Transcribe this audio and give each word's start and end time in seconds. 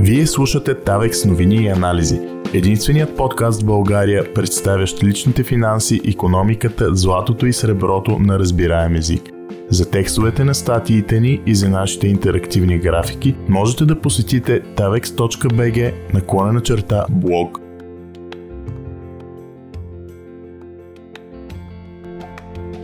Вие 0.00 0.26
слушате 0.26 0.74
Тавекс 0.74 1.24
новини 1.24 1.56
и 1.56 1.68
анализи. 1.68 2.20
Единственият 2.54 3.16
подкаст 3.16 3.62
в 3.62 3.64
България, 3.64 4.34
представящ 4.34 5.02
личните 5.04 5.44
финанси, 5.44 6.00
економиката, 6.04 6.94
златото 6.94 7.46
и 7.46 7.52
среброто 7.52 8.18
на 8.18 8.38
разбираем 8.38 8.94
език. 8.94 9.22
За 9.70 9.90
текстовете 9.90 10.44
на 10.44 10.54
статиите 10.54 11.20
ни 11.20 11.40
и 11.46 11.54
за 11.54 11.68
нашите 11.68 12.08
интерактивни 12.08 12.78
графики 12.78 13.36
можете 13.48 13.84
да 13.84 14.00
посетите 14.00 14.62
tavex.bg 14.62 15.92
наклона 16.14 16.60
черта 16.60 17.06
блог. 17.10 17.58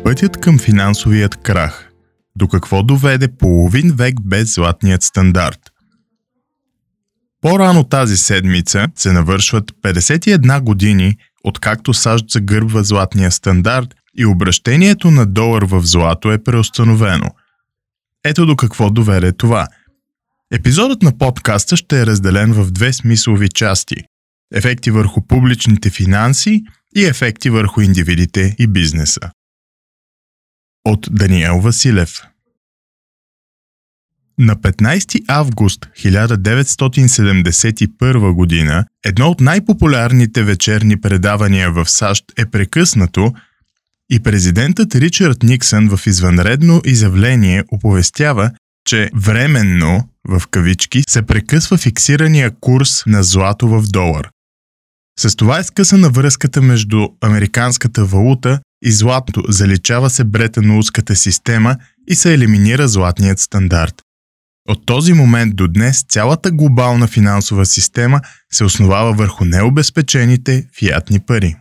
Пътят 0.05 0.41
към 0.41 0.59
финансовият 0.59 1.37
крах. 1.37 1.93
До 2.37 2.49
какво 2.49 2.83
доведе 2.83 3.29
половин 3.29 3.93
век 3.97 4.15
без 4.25 4.55
златният 4.55 5.03
стандарт– 5.03 5.61
по-рано 7.45 7.85
тази 7.85 8.17
седмица 8.17 8.89
се 8.97 9.13
навършват 9.13 9.71
51 9.71 10.61
години, 10.61 11.17
откакто 11.45 11.95
САЩ 11.95 12.31
загърбва 12.31 12.85
златния 12.85 13.31
стандарт 13.31 13.95
и 14.19 14.27
обращението 14.27 15.11
на 15.11 15.27
долар 15.27 15.63
в 15.63 15.83
злато 15.83 16.33
е 16.33 16.45
преустановено. 16.45 17.31
Ето 18.25 18.47
до 18.47 18.57
какво 18.57 18.91
доведе 18.91 19.33
това. 19.33 19.67
Епизодът 20.53 21.03
на 21.03 21.19
подкаста 21.19 21.77
ще 21.77 22.01
е 22.01 22.07
разделен 22.07 22.53
в 22.53 22.71
две 22.71 22.93
смислови 22.93 23.49
части– 23.49 23.97
ефекти 24.55 24.91
върху 24.91 25.27
публичните 25.27 25.91
финанси 25.91 26.63
и 26.97 27.05
ефекти 27.05 27.51
върху 27.51 27.81
индивидите 27.81 28.57
и 28.59 28.67
бизнеса. 28.67 29.31
От 30.85 31.09
Даниел 31.11 31.61
Василев– 31.61 32.23
на 34.39 34.57
15 34.57 35.25
август 35.29 35.89
1971 35.99 38.33
година 38.33 38.85
едно 39.05 39.29
от 39.29 39.41
най-популярните 39.41 40.43
вечерни 40.43 41.01
предавания 41.01 41.73
в 41.73 41.91
САЩ 41.91 42.25
е 42.39 42.47
прекъснато 42.47 43.33
и 44.11 44.21
президентът 44.21 44.95
Ричард 44.95 45.43
Никсън 45.43 45.97
в 45.97 46.07
извънредно 46.07 46.81
изявление 46.85 47.65
оповестява, 47.73 48.51
че 48.87 49.11
временно, 49.15 50.09
в 50.29 50.43
кавички, 50.51 51.03
се 51.09 51.23
прекъсва 51.23 51.77
фиксирания 51.77 52.51
курс 52.61 53.03
на 53.07 53.23
злато 53.23 53.69
в 53.69 53.83
долар. 53.83 54.29
С 55.21 55.37
това 55.37 55.59
е 55.59 55.65
скъсана 55.65 56.11
връзката 56.11 56.63
между 56.63 57.09
американската 57.21 58.05
валута 58.05 58.61
и 58.85 58.93
златото, 58.93 59.43
заличава 59.49 60.11
се 60.11 60.25
бретанулската 60.25 61.17
система 61.17 61.77
и 62.09 62.15
се 62.15 62.35
елиминира 62.35 62.89
златният 62.89 63.39
стандарт. 63.39 63.95
От 64.69 64.87
този 64.87 65.13
момент 65.13 65.57
до 65.57 65.69
днес 65.69 66.05
цялата 66.09 66.51
глобална 66.51 67.07
финансова 67.07 67.67
система 67.67 68.21
се 68.53 68.65
основава 68.65 69.13
върху 69.13 69.45
необезпечените 69.45 70.69
фиатни 70.79 71.21
пари. 71.21 71.57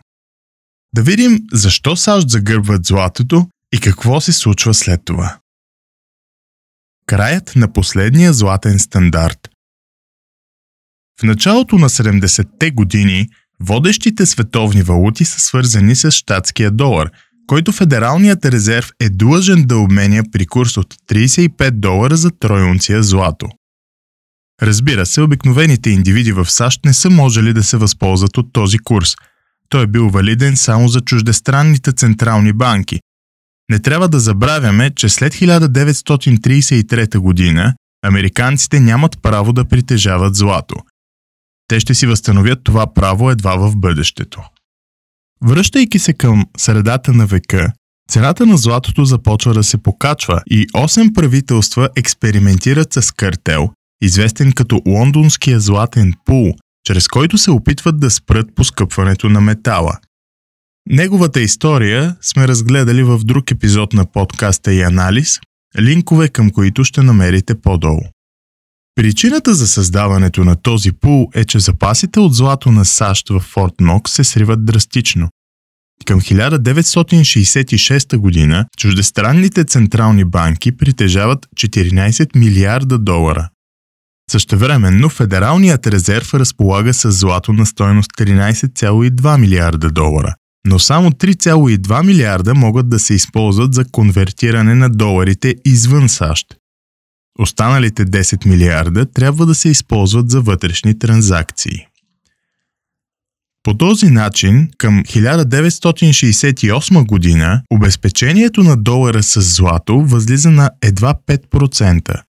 Да 0.94 1.02
видим 1.02 1.38
защо 1.52 1.96
САЩ 1.96 2.28
загърбват 2.28 2.84
златото 2.84 3.48
и 3.74 3.80
какво 3.80 4.20
се 4.20 4.32
случва 4.32 4.74
след 4.74 5.00
това. 5.04 5.38
Краят 7.06 7.52
на 7.56 7.72
последния 7.72 8.32
златен 8.32 8.78
стандарт 8.78 9.48
В 11.20 11.22
началото 11.22 11.78
на 11.78 11.88
70-те 11.88 12.70
години 12.70 13.28
водещите 13.60 14.26
световни 14.26 14.82
валути 14.82 15.24
са 15.24 15.40
свързани 15.40 15.96
с 15.96 16.10
щатския 16.10 16.70
долар– 16.70 17.10
който 17.46 17.72
Федералният 17.72 18.44
резерв 18.44 18.90
е 19.00 19.08
длъжен 19.08 19.64
да 19.66 19.76
обменя 19.76 20.22
при 20.32 20.46
курс 20.46 20.76
от 20.76 20.94
35 20.94 21.70
долара 21.70 22.16
за 22.16 22.30
тройунция 22.30 23.02
злато. 23.02 23.48
Разбира 24.62 25.06
се, 25.06 25.20
обикновените 25.20 25.90
индивиди 25.90 26.32
в 26.32 26.50
САЩ 26.50 26.84
не 26.84 26.92
са 26.92 27.10
можели 27.10 27.52
да 27.52 27.62
се 27.62 27.76
възползват 27.76 28.36
от 28.36 28.52
този 28.52 28.78
курс. 28.78 29.14
Той 29.68 29.82
е 29.82 29.86
бил 29.86 30.08
валиден 30.08 30.56
само 30.56 30.88
за 30.88 31.00
чуждестранните 31.00 31.92
централни 31.92 32.52
банки. 32.52 33.00
Не 33.70 33.78
трябва 33.78 34.08
да 34.08 34.20
забравяме, 34.20 34.90
че 34.90 35.08
след 35.08 35.34
1933 35.34 37.18
година 37.18 37.74
американците 38.06 38.80
нямат 38.80 39.22
право 39.22 39.52
да 39.52 39.64
притежават 39.64 40.34
злато. 40.34 40.76
Те 41.68 41.80
ще 41.80 41.94
си 41.94 42.06
възстановят 42.06 42.64
това 42.64 42.94
право 42.94 43.30
едва 43.30 43.56
в 43.56 43.76
бъдещето. 43.76 44.42
Връщайки 45.46 45.98
се 45.98 46.12
към 46.12 46.46
средата 46.56 47.12
на 47.12 47.26
века, 47.26 47.72
цената 48.10 48.46
на 48.46 48.56
златото 48.56 49.04
започва 49.04 49.54
да 49.54 49.62
се 49.62 49.78
покачва 49.78 50.42
и 50.50 50.66
8 50.66 51.14
правителства 51.14 51.88
експериментират 51.96 52.92
с 52.92 53.12
картел, 53.12 53.70
известен 54.02 54.52
като 54.52 54.82
Лондонския 54.88 55.60
златен 55.60 56.12
пул, 56.24 56.52
чрез 56.86 57.08
който 57.08 57.38
се 57.38 57.50
опитват 57.50 58.00
да 58.00 58.10
спрат 58.10 58.46
поскъпването 58.54 59.28
на 59.28 59.40
метала. 59.40 59.98
Неговата 60.90 61.40
история 61.40 62.16
сме 62.20 62.48
разгледали 62.48 63.02
в 63.02 63.18
друг 63.24 63.50
епизод 63.50 63.92
на 63.92 64.06
подкаста 64.06 64.72
и 64.72 64.82
анализ, 64.82 65.40
линкове 65.80 66.28
към 66.28 66.50
които 66.50 66.84
ще 66.84 67.02
намерите 67.02 67.60
по-долу. 67.60 68.02
Причината 68.96 69.54
за 69.54 69.66
създаването 69.66 70.44
на 70.44 70.56
този 70.56 70.92
пул 70.92 71.28
е, 71.34 71.44
че 71.44 71.60
запасите 71.60 72.20
от 72.20 72.34
злато 72.34 72.72
на 72.72 72.84
САЩ 72.84 73.28
в 73.28 73.40
Форт 73.40 73.74
Нокс 73.80 74.12
се 74.12 74.24
сриват 74.24 74.64
драстично. 74.64 75.28
Към 76.04 76.20
1966 76.20 78.16
година 78.16 78.66
чуждестранните 78.78 79.64
централни 79.64 80.24
банки 80.24 80.76
притежават 80.76 81.46
14 81.56 82.36
милиарда 82.36 82.98
долара. 82.98 83.48
Същевременно 84.30 85.08
Федералният 85.08 85.86
резерв 85.86 86.34
разполага 86.34 86.94
с 86.94 87.12
злато 87.12 87.52
на 87.52 87.66
стоеност 87.66 88.10
13,2 88.18 89.38
милиарда 89.38 89.90
долара, 89.90 90.34
но 90.66 90.78
само 90.78 91.10
3,2 91.10 92.06
милиарда 92.06 92.54
могат 92.54 92.88
да 92.88 92.98
се 92.98 93.14
използват 93.14 93.74
за 93.74 93.84
конвертиране 93.84 94.74
на 94.74 94.90
доларите 94.90 95.54
извън 95.64 96.08
САЩ. 96.08 96.46
Останалите 97.38 98.06
10 98.06 98.46
милиарда 98.46 99.12
трябва 99.12 99.46
да 99.46 99.54
се 99.54 99.68
използват 99.68 100.30
за 100.30 100.40
вътрешни 100.40 100.98
транзакции. 100.98 101.86
По 103.62 103.76
този 103.76 104.10
начин, 104.10 104.70
към 104.78 105.04
1968 105.04 107.06
година, 107.06 107.62
обезпечението 107.70 108.62
на 108.62 108.76
долара 108.76 109.22
с 109.22 109.40
злато 109.40 110.00
възлиза 110.00 110.50
на 110.50 110.70
едва 110.82 111.14
5%. 111.26 112.22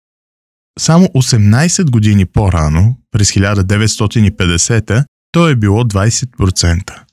Само 0.80 1.06
18 1.06 1.90
години 1.90 2.26
по-рано, 2.26 2.98
през 3.12 3.32
1950, 3.32 5.06
то 5.32 5.50
е 5.50 5.56
било 5.56 5.84
20%. 5.84 7.05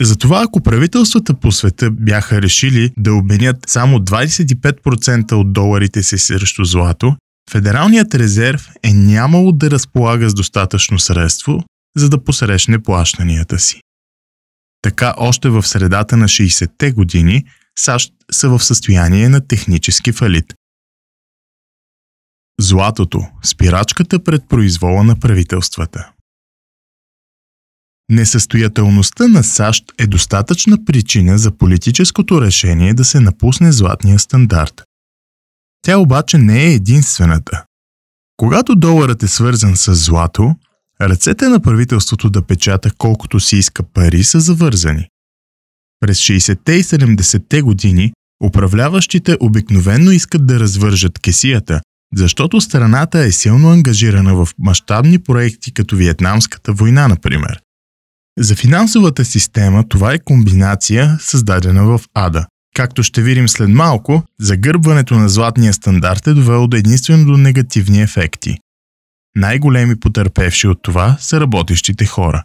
Затова 0.00 0.42
ако 0.42 0.60
правителствата 0.60 1.34
по 1.34 1.52
света 1.52 1.90
бяха 1.90 2.42
решили 2.42 2.92
да 2.96 3.14
обменят 3.14 3.56
само 3.66 3.98
25% 3.98 5.32
от 5.32 5.52
доларите 5.52 6.02
си 6.02 6.18
срещу 6.18 6.64
злато, 6.64 7.16
Федералният 7.50 8.14
резерв 8.14 8.68
е 8.82 8.92
нямало 8.92 9.52
да 9.52 9.70
разполага 9.70 10.30
с 10.30 10.34
достатъчно 10.34 10.98
средство, 10.98 11.64
за 11.96 12.08
да 12.08 12.24
посрещне 12.24 12.82
плащанията 12.82 13.58
си. 13.58 13.80
Така 14.82 15.14
още 15.16 15.48
в 15.48 15.62
средата 15.62 16.16
на 16.16 16.28
60-те 16.28 16.92
години 16.92 17.44
САЩ 17.78 18.12
са 18.32 18.48
в 18.48 18.64
състояние 18.64 19.28
на 19.28 19.46
технически 19.46 20.12
фалит. 20.12 20.54
Златото– 22.60 23.22
спирачката 23.44 24.24
пред 24.24 24.48
произвола 24.48 25.04
на 25.04 25.20
правителствата. 25.20 26.10
Несъстоятелността 28.10 29.28
на 29.28 29.42
САЩ 29.44 29.84
е 29.98 30.06
достатъчна 30.06 30.84
причина 30.84 31.38
за 31.38 31.50
политическото 31.50 32.42
решение 32.42 32.94
да 32.94 33.04
се 33.04 33.20
напусне 33.20 33.72
златния 33.72 34.18
стандарт. 34.18 34.82
Тя 35.82 35.98
обаче 35.98 36.38
не 36.38 36.64
е 36.64 36.74
единствената. 36.74 37.64
Когато 38.36 38.76
доларът 38.76 39.22
е 39.22 39.28
свързан 39.28 39.76
с 39.76 39.94
злато, 39.94 40.54
ръцете 41.00 41.48
на 41.48 41.60
правителството 41.60 42.30
да 42.30 42.42
печата 42.42 42.90
колкото 42.98 43.40
си 43.40 43.56
иска 43.56 43.82
пари 43.82 44.24
са 44.24 44.40
завързани. 44.40 45.08
През 46.00 46.18
60-те 46.18 46.72
и 46.72 46.82
70-те 46.82 47.62
години 47.62 48.12
управляващите 48.44 49.36
обикновенно 49.40 50.10
искат 50.10 50.46
да 50.46 50.60
развържат 50.60 51.18
кесията, 51.18 51.80
защото 52.14 52.60
страната 52.60 53.18
е 53.18 53.32
силно 53.32 53.70
ангажирана 53.70 54.34
в 54.34 54.48
мащабни 54.58 55.18
проекти 55.18 55.74
като 55.74 55.96
Виетнамската 55.96 56.72
война, 56.72 57.08
например. 57.08 57.60
За 58.38 58.56
финансовата 58.56 59.24
система 59.24 59.88
това 59.88 60.12
е 60.12 60.18
комбинация, 60.18 61.16
създадена 61.20 61.84
в 61.84 62.00
ада. 62.14 62.46
Както 62.76 63.02
ще 63.02 63.22
видим 63.22 63.48
след 63.48 63.68
малко, 63.68 64.22
загърбването 64.40 65.14
на 65.14 65.28
златния 65.28 65.72
стандарт 65.72 66.26
е 66.26 66.34
довело 66.34 66.66
до 66.66 66.76
единствено 66.76 67.24
до 67.24 67.36
негативни 67.36 68.02
ефекти. 68.02 68.56
Най-големи 69.36 70.00
потърпевши 70.00 70.66
от 70.66 70.78
това 70.82 71.16
са 71.20 71.40
работещите 71.40 72.06
хора. 72.06 72.44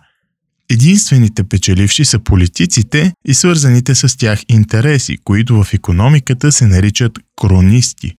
Единствените 0.69 1.43
печеливши 1.43 2.05
са 2.05 2.19
политиците 2.19 3.13
и 3.27 3.33
свързаните 3.33 3.95
с 3.95 4.17
тях 4.17 4.39
интереси, 4.49 5.17
които 5.23 5.63
в 5.63 5.73
економиката 5.73 6.51
се 6.51 6.67
наричат 6.67 7.19
кронисти. 7.35 8.15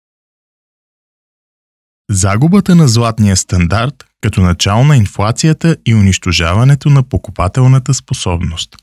Загубата 2.11 2.75
на 2.75 2.88
златния 2.88 3.37
стандарт 3.37 4.05
като 4.20 4.41
начало 4.41 4.85
на 4.85 4.97
инфлацията 4.97 5.76
и 5.87 5.94
унищожаването 5.94 6.91
на 6.91 7.03
покупателната 7.03 7.94
способност. 7.94 8.76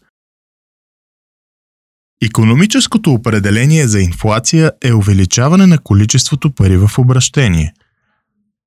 Економическото 2.22 3.14
определение 3.14 3.88
за 3.88 4.00
инфлация 4.00 4.72
е 4.84 4.94
увеличаване 4.94 5.68
на 5.68 5.78
количеството 5.78 6.52
пари 6.52 6.78
в 6.78 6.92
обращение. 6.98 7.74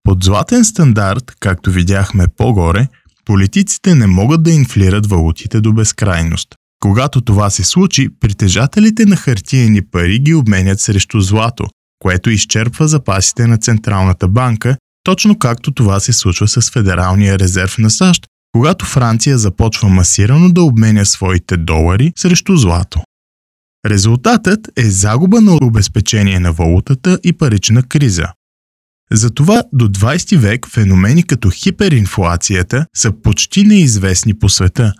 Под 0.03 0.25
златен 0.25 0.65
стандарт, 0.65 1.33
както 1.41 1.71
видяхме 1.71 2.27
по-горе, 2.37 2.89
политиците 3.25 3.95
не 3.95 4.07
могат 4.07 4.43
да 4.43 4.51
инфлират 4.51 5.07
валутите 5.07 5.61
до 5.61 5.73
безкрайност. 5.73 6.49
Когато 6.81 7.21
това 7.21 7.51
се 7.51 7.65
случи, 7.65 8.09
притежателите 8.21 9.07
на 9.07 9.17
хартиени 9.17 9.83
пари 9.83 10.19
ги 10.19 10.35
обменят 10.35 10.81
срещу 10.81 11.21
злато, 11.21 11.67
което 12.07 12.31
изчерпва 12.31 12.89
запасите 12.89 13.47
на 13.47 13.59
Централната 13.59 14.29
банка, 14.29 14.77
точно 15.05 15.39
както 15.39 15.73
това 15.73 16.01
се 16.01 16.13
случва 16.13 16.49
с 16.49 16.71
Федералния 16.71 17.39
резерв 17.39 17.79
на 17.79 17.91
САЩ, 17.91 18.27
когато 18.53 18.85
Франция 18.85 19.39
започва 19.39 19.89
масирано 19.89 20.53
да 20.53 20.63
обменя 20.63 21.05
своите 21.05 21.57
долари 21.57 22.13
срещу 22.17 22.57
злато. 22.57 23.01
Резултатът 23.87 24.61
е 24.77 24.91
загуба 24.91 25.41
на 25.41 25.59
обезпечение 25.63 26.41
на 26.41 26.53
валутата 26.53 27.19
и 27.25 27.33
парична 27.33 27.83
криза. 27.83 28.27
Затова 29.13 29.63
до 29.73 29.89
20 29.89 30.37
век 30.37 30.69
феномени 30.69 31.23
като 31.23 31.51
хиперинфлацията 31.51 32.87
са 32.97 33.13
почти 33.23 33.63
неизвестни 33.63 34.39
по 34.39 34.49
света. 34.49 34.93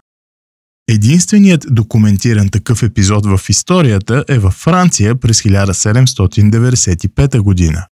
Единственият 0.89 1.67
документиран 1.71 2.49
такъв 2.49 2.83
епизод 2.83 3.27
в 3.27 3.41
историята 3.49 4.25
е 4.29 4.39
във 4.39 4.55
Франция 4.55 5.17
през 5.17 5.43
1795 5.43 7.39
година. 7.39 7.87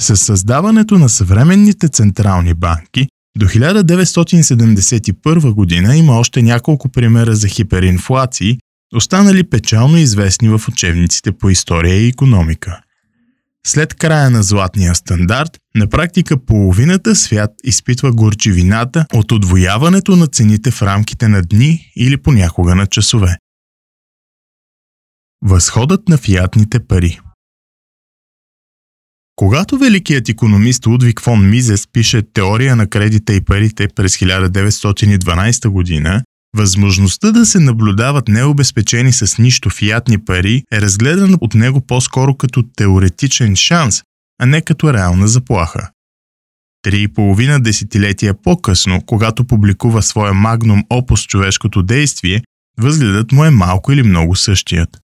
С 0.00 0.16
създаването 0.16 0.98
на 0.98 1.08
съвременните 1.08 1.88
централни 1.88 2.54
банки 2.54 3.08
до 3.38 3.46
1971 3.46 5.52
година 5.52 5.96
има 5.96 6.18
още 6.18 6.42
няколко 6.42 6.88
примера 6.88 7.36
за 7.36 7.48
хиперинфлации, 7.48 8.58
останали 8.94 9.44
печално 9.44 9.96
известни 9.96 10.48
в 10.48 10.60
учебниците 10.68 11.32
по 11.32 11.50
история 11.50 12.00
и 12.00 12.08
економика. 12.08 12.80
След 13.68 13.94
края 13.94 14.30
на 14.30 14.42
златния 14.42 14.94
стандарт, 14.94 15.58
на 15.74 15.88
практика 15.88 16.44
половината 16.44 17.14
свят 17.14 17.50
изпитва 17.64 18.12
горчивината 18.12 19.06
от 19.14 19.32
отвояването 19.32 20.16
на 20.16 20.26
цените 20.26 20.70
в 20.70 20.82
рамките 20.82 21.28
на 21.28 21.42
дни 21.42 21.92
или 21.96 22.16
понякога 22.16 22.74
на 22.74 22.86
часове. 22.86 23.36
Възходът 25.42 26.08
на 26.08 26.18
фиатните 26.18 26.86
пари 26.86 27.20
Когато 29.36 29.78
великият 29.78 30.28
економист 30.28 30.86
Лудвиг 30.86 31.20
фон 31.20 31.50
Мизес 31.50 31.86
пише 31.92 32.22
Теория 32.32 32.76
на 32.76 32.90
кредита 32.90 33.34
и 33.34 33.44
парите 33.44 33.88
през 33.88 34.16
1912 34.16 35.68
година, 35.68 36.22
Възможността 36.56 37.32
да 37.32 37.46
се 37.46 37.60
наблюдават 37.60 38.28
необезпечени 38.28 39.12
с 39.12 39.38
нищо 39.38 39.70
фиатни 39.70 40.24
пари 40.24 40.62
е 40.72 40.80
разгледана 40.80 41.38
от 41.40 41.54
него 41.54 41.80
по-скоро 41.80 42.34
като 42.34 42.62
теоретичен 42.76 43.56
шанс, 43.56 44.02
а 44.40 44.46
не 44.46 44.60
като 44.60 44.92
реална 44.92 45.28
заплаха. 45.28 45.90
Три 46.82 47.02
и 47.02 47.08
половина 47.08 47.60
десетилетия 47.60 48.42
по-късно, 48.42 49.02
когато 49.06 49.44
публикува 49.44 50.02
своя 50.02 50.34
магнум 50.34 50.84
опус 50.90 51.26
човешкото 51.26 51.82
действие, 51.82 52.42
възгледът 52.80 53.32
му 53.32 53.44
е 53.44 53.50
малко 53.50 53.92
или 53.92 54.02
много 54.02 54.36
същият. 54.36 54.98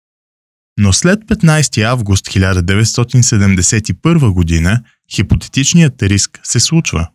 Но 0.77 0.93
след 0.93 1.19
15 1.19 1.83
август 1.83 2.27
1971 2.27 4.33
година 4.33 4.81
хипотетичният 5.11 6.03
риск 6.03 6.39
се 6.43 6.59
случва. 6.59 7.07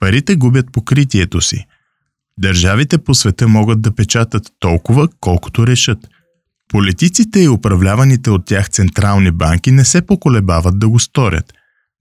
Парите 0.00 0.36
губят 0.36 0.72
покритието 0.72 1.40
си– 1.40 1.66
Държавите 2.38 2.98
по 2.98 3.14
света 3.14 3.48
могат 3.48 3.82
да 3.82 3.94
печатат 3.94 4.42
толкова, 4.58 5.08
колкото 5.20 5.66
решат. 5.66 5.98
Политиците 6.68 7.40
и 7.40 7.48
управляваните 7.48 8.30
от 8.30 8.46
тях 8.46 8.70
централни 8.70 9.30
банки 9.30 9.70
не 9.70 9.84
се 9.84 10.06
поколебават 10.06 10.78
да 10.78 10.88
го 10.88 10.98
сторят. 10.98 11.52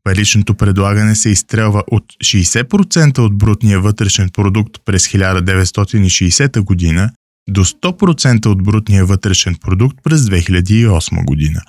Паричното 0.03 0.55
предлагане 0.55 1.15
се 1.15 1.29
изстрелва 1.29 1.83
от 1.91 2.03
60% 2.23 3.19
от 3.19 3.37
брутния 3.37 3.79
вътрешен 3.79 4.29
продукт 4.29 4.77
през 4.85 5.07
1960 5.07 6.61
година 6.61 7.09
до 7.49 7.65
100% 7.65 8.45
от 8.45 8.63
брутния 8.63 9.05
вътрешен 9.05 9.55
продукт 9.55 9.97
през 10.03 10.21
2008 10.21 11.25
година. 11.25 11.61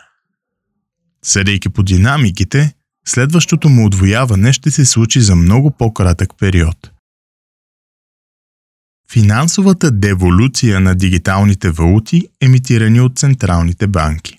Съдейки 1.25 1.69
по 1.69 1.83
динамиките, 1.83 2.73
следващото 3.07 3.69
му 3.69 3.87
отвояване 3.87 4.53
ще 4.53 4.71
се 4.71 4.85
случи 4.85 5.21
за 5.21 5.37
много 5.37 5.71
по-кратък 5.71 6.31
период– 6.39 6.91
финансовата 9.13 9.91
деволюция 9.91 10.81
на 10.81 10.95
дигиталните 10.95 11.71
валути, 11.71 12.29
емитирани 12.41 13.01
от 13.01 13.19
централните 13.19 13.87
банки. 13.87 14.39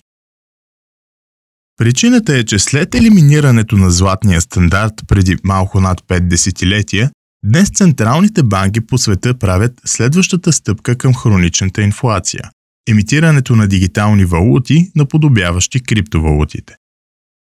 Причината 1.76 2.36
е, 2.36 2.44
че 2.44 2.58
след 2.58 2.94
елиминирането 2.94 3.76
на 3.76 3.90
златния 3.90 4.40
стандарт 4.40 4.92
преди 5.08 5.36
малко 5.44 5.80
над 5.80 6.00
5 6.00 6.20
десетилетия, 6.20 7.10
днес 7.44 7.70
централните 7.70 8.42
банки 8.42 8.80
по 8.80 8.98
света 8.98 9.38
правят 9.38 9.80
следващата 9.84 10.52
стъпка 10.52 10.98
към 10.98 11.14
хроничната 11.14 11.82
инфлация– 11.82 12.50
емитирането 12.88 13.56
на 13.56 13.66
дигитални 13.68 14.24
валути, 14.24 14.90
наподобяващи 14.96 15.82
криптовалутите. 15.82 16.76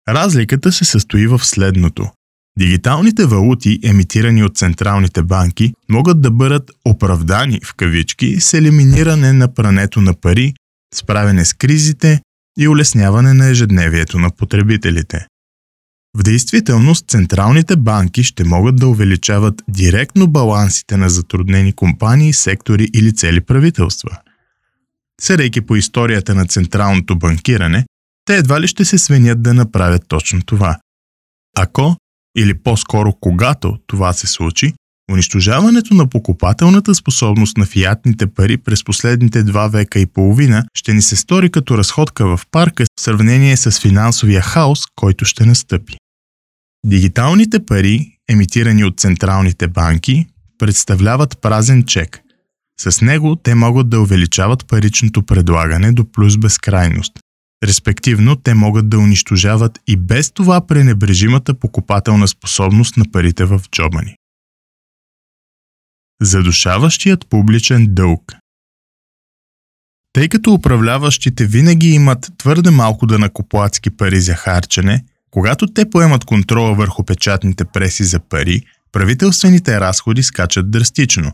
Разликата 0.08 0.72
се 0.72 0.84
състои 0.84 1.26
в 1.26 1.44
следното. 1.44 2.10
Дигиталните 2.58 3.26
валути, 3.26 3.80
емитирани 3.82 4.44
от 4.44 4.56
централните 4.56 5.22
банки, 5.22 5.72
могат 5.88 6.20
да 6.20 6.30
бъдат 6.30 6.70
оправдани 6.84 7.60
в 7.64 7.74
кавички 7.74 8.40
с 8.40 8.54
елиминиране 8.54 9.32
на 9.32 9.54
прането 9.54 10.00
на 10.00 10.14
пари, 10.20 10.54
справяне 10.94 11.44
с 11.44 11.54
кризите 11.54 12.20
и 12.58 12.68
улесняване 12.68 13.34
на 13.34 13.46
ежедневието 13.46 14.18
на 14.18 14.30
потребителите. 14.30 15.26
В 16.18 16.22
действителност 16.22 17.08
централните 17.08 17.76
банки 17.76 18.22
ще 18.22 18.44
могат 18.44 18.76
да 18.76 18.88
увеличават 18.88 19.62
директно 19.68 20.26
балансите 20.26 20.96
на 20.96 21.10
затруднени 21.10 21.72
компании, 21.72 22.32
сектори 22.32 22.88
или 22.94 23.14
цели 23.14 23.40
правителства. 23.40 24.18
Съдейки 25.20 25.60
по 25.60 25.76
историята 25.76 26.34
на 26.34 26.46
централното 26.46 27.18
банкиране, 27.18 27.86
те 28.24 28.36
едва 28.36 28.60
ли 28.60 28.68
ще 28.68 28.84
се 28.84 28.98
свенят 28.98 29.42
да 29.42 29.54
направят 29.54 30.02
точно 30.08 30.42
това. 30.42 30.78
Ако 31.56 31.96
или 32.36 32.54
по-скоро 32.54 33.12
когато 33.20 33.78
това 33.86 34.12
се 34.12 34.26
случи, 34.26 34.72
унищожаването 35.12 35.94
на 35.94 36.06
покупателната 36.06 36.94
способност 36.94 37.56
на 37.56 37.66
фиатните 37.66 38.26
пари 38.26 38.56
през 38.56 38.84
последните 38.84 39.42
два 39.42 39.68
века 39.68 39.98
и 39.98 40.06
половина 40.06 40.64
ще 40.74 40.94
ни 40.94 41.02
се 41.02 41.16
стори 41.16 41.50
като 41.50 41.78
разходка 41.78 42.36
в 42.36 42.40
парка 42.50 42.84
в 42.84 43.00
сравнение 43.00 43.56
с 43.56 43.80
финансовия 43.80 44.42
хаос, 44.42 44.80
който 44.96 45.24
ще 45.24 45.46
настъпи. 45.46 45.96
Дигиталните 46.86 47.64
пари, 47.66 48.18
емитирани 48.28 48.84
от 48.84 49.00
централните 49.00 49.68
банки, 49.68 50.26
представляват 50.58 51.38
празен 51.40 51.84
чек. 51.84 52.20
С 52.80 53.00
него 53.00 53.36
те 53.36 53.54
могат 53.54 53.88
да 53.90 54.00
увеличават 54.00 54.66
паричното 54.66 55.22
предлагане 55.22 55.92
до 55.92 56.12
плюс 56.12 56.36
безкрайност, 56.36 57.12
Респективно, 57.64 58.36
те 58.36 58.54
могат 58.54 58.88
да 58.88 58.98
унищожават 58.98 59.78
и 59.86 59.96
без 59.96 60.30
това 60.30 60.66
пренебрежимата 60.66 61.54
покупателна 61.54 62.28
способност 62.28 62.96
на 62.96 63.04
парите 63.12 63.44
в 63.44 63.60
джоба 63.70 64.02
ни. 64.02 64.16
Задушаващият 66.22 67.26
публичен 67.28 67.86
дълг 67.88 68.32
Тъй 70.12 70.28
като 70.28 70.52
управляващите 70.52 71.46
винаги 71.46 71.88
имат 71.88 72.32
твърде 72.38 72.70
малко 72.70 73.06
да 73.06 73.18
накоплатски 73.18 73.90
пари 73.90 74.20
за 74.20 74.34
харчене, 74.34 75.04
когато 75.30 75.66
те 75.66 75.90
поемат 75.90 76.24
контрола 76.24 76.74
върху 76.74 77.04
печатните 77.04 77.64
преси 77.64 78.04
за 78.04 78.20
пари, 78.20 78.62
правителствените 78.92 79.80
разходи 79.80 80.22
скачат 80.22 80.70
драстично. 80.70 81.32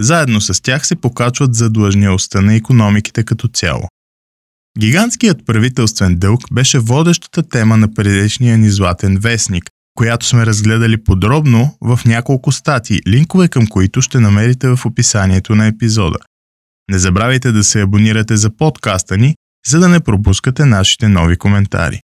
Заедно 0.00 0.40
с 0.40 0.62
тях 0.62 0.86
се 0.86 0.96
покачват 0.96 1.54
задлъжнялостта 1.54 2.40
на 2.40 2.54
економиките 2.54 3.24
като 3.24 3.48
цяло. 3.48 3.88
Гигантският 4.78 5.46
правителствен 5.46 6.16
дълг 6.16 6.40
беше 6.52 6.78
водещата 6.78 7.42
тема 7.42 7.76
на 7.76 7.94
предишния 7.94 8.58
ни 8.58 8.70
златен 8.70 9.18
вестник, 9.18 9.70
която 9.94 10.26
сме 10.26 10.46
разгледали 10.46 11.04
подробно 11.04 11.76
в 11.80 12.00
няколко 12.06 12.52
статии, 12.52 13.00
линкове 13.08 13.48
към 13.48 13.66
които 13.66 14.02
ще 14.02 14.20
намерите 14.20 14.68
в 14.68 14.86
описанието 14.86 15.54
на 15.54 15.66
епизода. 15.66 16.18
Не 16.90 16.98
забравяйте 16.98 17.52
да 17.52 17.64
се 17.64 17.80
абонирате 17.80 18.36
за 18.36 18.56
подкаста 18.56 19.16
ни, 19.16 19.34
за 19.68 19.80
да 19.80 19.88
не 19.88 20.00
пропускате 20.00 20.64
нашите 20.64 21.08
нови 21.08 21.36
коментари. 21.36 22.00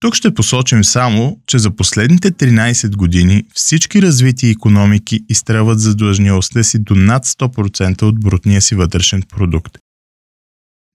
Тук 0.00 0.14
ще 0.14 0.34
посочим 0.34 0.84
само, 0.84 1.40
че 1.46 1.58
за 1.58 1.70
последните 1.70 2.30
13 2.30 2.96
години 2.96 3.44
всички 3.54 4.02
развити 4.02 4.48
економики 4.48 5.20
изтръват 5.28 5.80
задлъжнялостта 5.80 6.62
си 6.62 6.78
до 6.78 6.94
над 6.94 7.26
100% 7.26 8.02
от 8.02 8.20
брутния 8.20 8.62
си 8.62 8.74
вътрешен 8.74 9.22
продукт. 9.22 9.78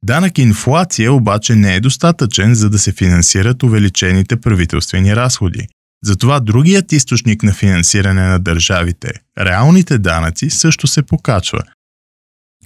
Данък 0.03 0.37
инфлация 0.37 1.13
обаче 1.13 1.55
не 1.55 1.75
е 1.75 1.79
достатъчен, 1.79 2.55
за 2.55 2.69
да 2.69 2.79
се 2.79 2.91
финансират 2.91 3.63
увеличените 3.63 4.41
правителствени 4.41 5.15
разходи. 5.15 5.67
Затова 6.03 6.39
другият 6.39 6.91
източник 6.91 7.43
на 7.43 7.53
финансиране 7.53 8.21
на 8.21 8.39
държавите, 8.39 9.11
реалните 9.39 9.97
данъци, 9.97 10.49
също 10.49 10.87
се 10.87 11.03
покачва. 11.03 11.59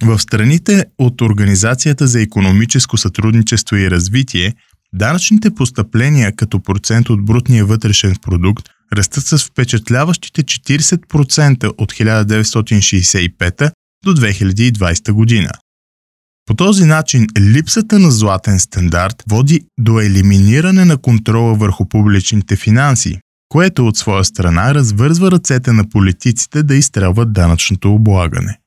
В 0.02 0.18
страните 0.18 0.84
от 0.98 1.20
Организацията 1.20 2.06
за 2.06 2.20
економическо 2.22 2.96
сътрудничество 2.96 3.76
и 3.76 3.90
развитие, 3.90 4.54
данъчните 4.92 5.54
постъпления 5.54 6.36
като 6.36 6.60
процент 6.60 7.10
от 7.10 7.24
брутния 7.24 7.64
вътрешен 7.64 8.16
продукт 8.22 8.68
растат 8.92 9.24
с 9.24 9.38
впечатляващите 9.38 10.42
40% 10.42 11.72
от 11.78 11.92
1965 11.92 13.70
до 14.04 14.14
2020 14.14 15.12
година. 15.12 15.50
По 16.48 16.54
този 16.54 16.84
начин 16.84 17.26
липсата 17.38 17.98
на 17.98 18.10
златен 18.10 18.60
стандарт 18.60 19.24
води 19.30 19.60
до 19.78 20.00
елиминиране 20.00 20.84
на 20.84 20.98
контрола 20.98 21.54
върху 21.54 21.88
публичните 21.88 22.56
финанси, 22.56 23.20
което 23.48 23.86
от 23.86 23.96
своя 23.96 24.24
страна 24.24 24.74
развързва 24.74 25.30
ръцете 25.30 25.72
на 25.72 25.88
политиците 25.88 26.62
да 26.62 26.74
изстрелват 26.74 27.32
данъчното 27.32 27.94
облагане. 27.94 28.58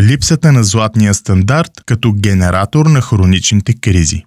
Липсата 0.00 0.52
на 0.52 0.64
златния 0.64 1.14
стандарт 1.14 1.70
като 1.86 2.12
генератор 2.12 2.86
на 2.86 3.00
хроничните 3.00 3.74
кризи. 3.80 4.24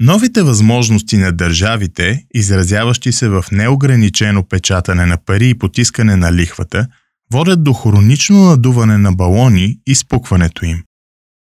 Новите 0.00 0.42
възможности 0.42 1.16
на 1.16 1.32
държавите, 1.32 2.24
изразяващи 2.34 3.12
се 3.12 3.28
в 3.28 3.44
неограничено 3.52 4.48
печатане 4.48 5.06
на 5.06 5.16
пари 5.24 5.48
и 5.48 5.58
потискане 5.58 6.16
на 6.16 6.32
лихвата, 6.32 6.88
водят 7.32 7.64
до 7.64 7.72
хронично 7.72 8.44
надуване 8.44 8.98
на 8.98 9.12
балони 9.12 9.78
и 9.86 9.94
спукването 9.94 10.64
им. 10.64 10.82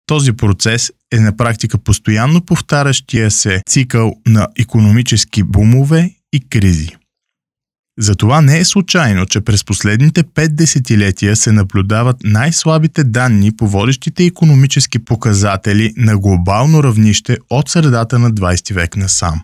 Този 0.06 0.32
процес 0.32 0.92
е 1.12 1.20
на 1.20 1.36
практика 1.36 1.78
постоянно 1.78 2.40
повтарящия 2.40 3.30
се 3.30 3.62
цикъл 3.68 4.14
на 4.26 4.48
економически 4.58 5.42
бумове 5.42 6.10
и 6.32 6.40
кризи. 6.48 6.96
Затова 7.98 8.40
не 8.40 8.58
е 8.58 8.64
случайно, 8.64 9.26
че 9.26 9.40
през 9.40 9.64
последните 9.64 10.22
пет 10.22 10.56
десетилетия 10.56 11.36
се 11.36 11.52
наблюдават 11.52 12.16
най-слабите 12.24 13.04
данни 13.04 13.56
по 13.56 13.68
водещите 13.68 14.24
економически 14.24 14.98
показатели 14.98 15.92
на 15.96 16.18
глобално 16.18 16.82
равнище 16.82 17.38
от 17.50 17.68
средата 17.68 18.18
на 18.18 18.30
20 18.30 18.74
век 18.74 18.96
насам. 18.96 19.42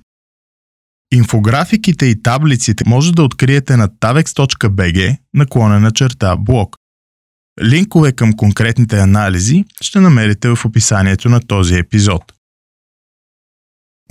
Инфографиките 1.12 2.06
и 2.06 2.22
таблиците 2.22 2.84
може 2.86 3.12
да 3.12 3.22
откриете 3.22 3.76
на 3.76 3.88
tavex.bg 3.88 5.16
наклонена 5.34 5.90
черта 5.90 6.36
блог. 6.36 6.76
Линкове 7.62 8.12
към 8.12 8.32
конкретните 8.32 8.98
анализи 8.98 9.64
ще 9.80 10.00
намерите 10.00 10.48
в 10.48 10.64
описанието 10.64 11.28
на 11.28 11.40
този 11.40 11.74
епизод. 11.74 12.32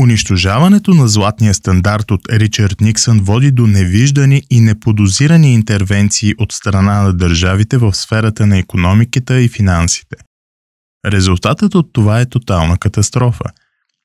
Унищожаването 0.02 0.94
на 0.94 1.08
златния 1.08 1.54
стандарт 1.54 2.12
от 2.12 2.22
Ричард 2.32 2.82
Никсън 2.82 3.20
води 3.20 3.52
до 3.52 3.68
невиждани 3.68 4.44
и 4.50 4.62
неподозирани 4.62 5.54
интервенции 5.54 6.34
от 6.38 6.52
страна 6.52 7.02
на 7.02 7.14
държавите 7.14 7.78
в 7.78 7.94
сферата 7.94 8.48
на 8.48 8.58
економиката 8.58 9.42
и 9.42 9.50
финансите. 9.50 10.16
Резултатът 11.06 11.76
от 11.76 11.94
това 11.94 12.22
е 12.22 12.26
тотална 12.26 12.78
катастрофа. 12.78 13.44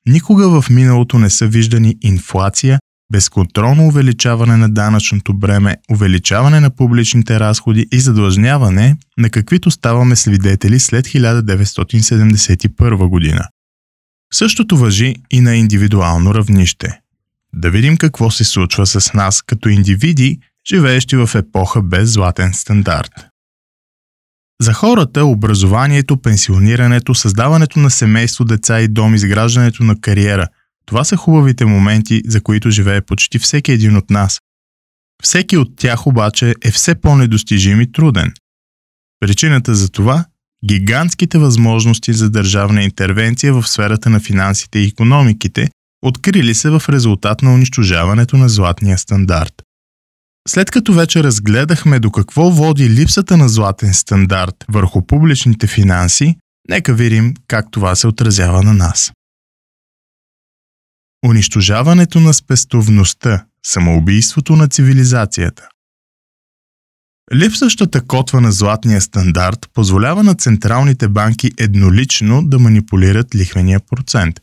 Никога 0.05 0.61
в 0.61 0.69
миналото 0.69 1.19
не 1.19 1.29
са 1.29 1.47
виждани 1.47 1.95
инфлация, 2.01 2.79
безконтролно 3.11 3.87
увеличаване 3.87 4.57
на 4.57 4.69
данъчното 4.69 5.33
бреме, 5.33 5.77
увеличаване 5.91 6.59
на 6.59 6.69
публичните 6.69 7.39
разходи 7.39 7.87
и 7.91 7.99
задлъжняване, 7.99 8.97
на 9.17 9.29
каквито 9.29 9.71
ставаме 9.71 10.15
свидетели 10.15 10.79
след 10.79 11.07
1971 11.07 13.07
година. 13.07 13.47
Същото 14.33 14.77
въжи 14.77 15.15
и 15.31 15.41
на 15.41 15.55
индивидуално 15.55 16.35
равнище. 16.35 16.99
Да 17.53 17.71
видим 17.71 17.97
какво 17.97 18.31
се 18.31 18.43
случва 18.43 18.85
с 18.85 19.13
нас 19.13 19.41
като 19.41 19.69
индивиди, 19.69 20.39
живеещи 20.69 21.15
в 21.15 21.29
епоха 21.35 21.81
без 21.81 22.09
златен 22.09 22.53
стандарт. 22.53 23.11
За 24.61 24.73
хората 24.73 25.25
образованието, 25.25 26.17
пенсионирането, 26.17 27.15
създаването 27.15 27.79
на 27.79 27.89
семейство, 27.89 28.45
деца 28.45 28.81
и 28.81 28.87
дом, 28.87 29.15
изграждането 29.15 29.83
на 29.83 30.01
кариера– 30.01 30.47
това 30.85 31.03
са 31.03 31.15
хубавите 31.15 31.65
моменти, 31.65 32.21
за 32.25 32.41
които 32.41 32.69
живее 32.69 33.01
почти 33.01 33.39
всеки 33.39 33.71
един 33.71 33.97
от 33.97 34.09
нас. 34.09 34.39
Всеки 35.23 35.57
от 35.57 35.75
тях 35.77 36.07
обаче 36.07 36.55
е 36.61 36.71
все 36.71 36.95
по-недостижим 36.95 37.81
и 37.81 37.91
труден. 37.91 38.33
Причината 39.19 39.75
за 39.75 39.89
това– 39.89 40.25
гигантските 40.65 41.37
възможности 41.37 42.13
за 42.13 42.29
държавна 42.29 42.83
интервенция 42.83 43.53
в 43.53 43.67
сферата 43.67 44.09
на 44.09 44.19
финансите 44.19 44.79
и 44.79 44.87
економиките, 44.87 45.69
открили 46.01 46.53
се 46.53 46.69
в 46.69 46.83
резултат 46.89 47.41
на 47.41 47.53
унищожаването 47.53 48.37
на 48.37 48.49
златния 48.49 48.97
стандарт. 48.97 49.53
След 50.47 50.71
като 50.71 50.93
вече 50.93 51.23
разгледахме 51.23 51.99
до 51.99 52.11
какво 52.11 52.51
води 52.51 52.89
липсата 52.89 53.37
на 53.37 53.49
златен 53.49 53.93
стандарт 53.93 54.65
върху 54.69 55.07
публичните 55.07 55.67
финанси, 55.67 56.35
нека 56.69 56.93
видим 56.93 57.33
как 57.47 57.65
това 57.71 57.95
се 57.95 58.07
отразява 58.07 58.63
на 58.63 58.73
нас. 58.73 59.11
Унищожаването 61.25 62.19
на 62.19 62.33
спестовността, 62.33 63.45
самоубийството 63.63 64.55
на 64.55 64.67
цивилизацията. 64.67 65.69
Липсващата 67.33 68.01
котва 68.01 68.41
на 68.41 68.51
златния 68.51 69.01
стандарт 69.01 69.69
позволява 69.73 70.23
на 70.23 70.35
централните 70.35 71.07
банки 71.07 71.51
еднолично 71.57 72.43
да 72.43 72.59
манипулират 72.59 73.35
лихвения 73.35 73.79
процент. 73.79 74.39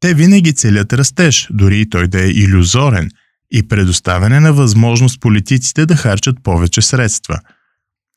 Те 0.00 0.14
винаги 0.14 0.54
целят 0.54 0.92
растеж, 0.92 1.48
дори 1.50 1.80
и 1.80 1.90
той 1.90 2.08
да 2.08 2.24
е 2.24 2.28
иллюзорен, 2.28 3.10
и 3.52 3.68
предоставяне 3.68 4.40
на 4.40 4.52
възможност 4.52 5.20
политиците 5.20 5.86
да 5.86 5.96
харчат 5.96 6.36
повече 6.42 6.82
средства. 6.82 7.40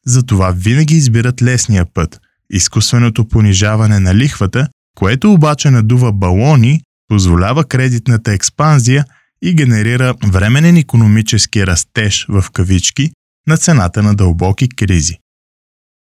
Затова 0.06 0.52
винаги 0.52 0.96
избират 0.96 1.42
лесния 1.42 1.86
път– 1.94 2.20
изкуственото 2.50 3.28
понижаване 3.28 4.00
на 4.00 4.16
лихвата, 4.16 4.68
което 4.96 5.34
обаче 5.34 5.70
надува 5.70 6.14
балони, 6.14 6.82
позволява 7.08 7.64
кредитната 7.64 8.32
експанзия 8.32 9.06
и 9.42 9.54
генерира 9.54 10.14
временен 10.28 10.78
економически 10.78 11.68
растеж 11.68 12.26
в 12.30 12.46
кавички 12.54 13.12
на 13.48 13.58
цената 13.58 14.04
на 14.04 14.16
дълбоки 14.16 14.70
кризи. 14.70 15.18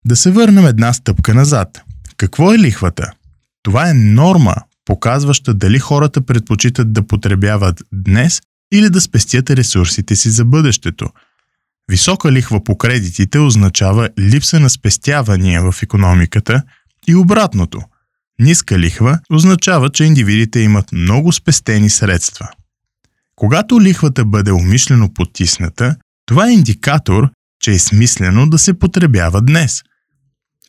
Да 0.06 0.16
се 0.16 0.30
върнем 0.30 0.66
една 0.66 0.92
стъпка 0.92 1.34
назад. 1.34 1.82
Какво 2.16 2.54
е 2.54 2.58
лихвата? 2.58 3.12
Това 3.62 3.90
е 3.90 3.94
норма, 3.94 4.54
показваща 4.84 5.54
дали 5.54 5.78
хората 5.78 6.22
предпочитат 6.22 6.92
да 6.92 7.06
потребяват 7.06 7.82
днес 7.92 8.40
или 8.72 8.90
да 8.90 9.00
спестят 9.00 9.50
ресурсите 9.50 10.16
си 10.16 10.30
за 10.30 10.44
бъдещето. 10.44 11.08
Висока 11.90 12.32
лихва 12.32 12.64
по 12.64 12.78
кредитите 12.78 13.38
означава 13.38 14.08
липса 14.18 14.60
на 14.60 14.70
спестявания 14.70 15.72
в 15.72 15.82
економиката 15.82 16.62
и 17.08 17.14
обратното– 17.14 17.82
Ниска 18.42 18.78
лихва 18.78 19.18
означава, 19.32 19.90
че 19.90 20.04
индивидите 20.04 20.60
имат 20.60 20.92
много 20.92 21.32
спестени 21.32 21.90
средства. 21.90 22.48
Когато 23.36 23.80
лихвата 23.80 24.24
бъде 24.24 24.52
умишлено 24.52 25.14
потисната, 25.14 25.96
това 26.26 26.48
е 26.48 26.52
индикатор, 26.52 27.28
че 27.60 27.70
е 27.70 27.78
смислено 27.78 28.50
да 28.50 28.58
се 28.58 28.78
потребява 28.78 29.42
днес. 29.42 29.82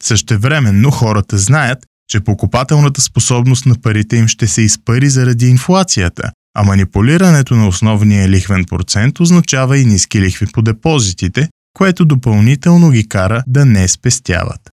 Същевременно 0.04 0.92
хората 0.92 1.38
знаят, 1.38 1.80
че 2.10 2.20
покупателната 2.20 3.02
способност 3.02 3.66
на 3.66 3.82
парите 3.82 4.18
им 4.18 4.28
ще 4.28 4.48
се 4.48 4.62
изпари 4.62 5.10
заради 5.10 5.48
инфлацията, 5.48 6.32
а 6.56 6.64
манипулирането 6.64 7.56
на 7.56 7.68
основния 7.68 8.30
лихвен 8.30 8.66
процент 8.66 9.20
означава 9.20 9.78
и 9.78 9.86
ниски 9.86 10.22
лихви 10.22 10.46
по 10.54 10.62
депозитите, 10.62 11.50
което 11.74 12.06
допълнително 12.06 12.90
ги 12.92 13.10
кара 13.10 13.44
да 13.48 13.66
не 13.66 13.88
спестяват. 13.88 14.73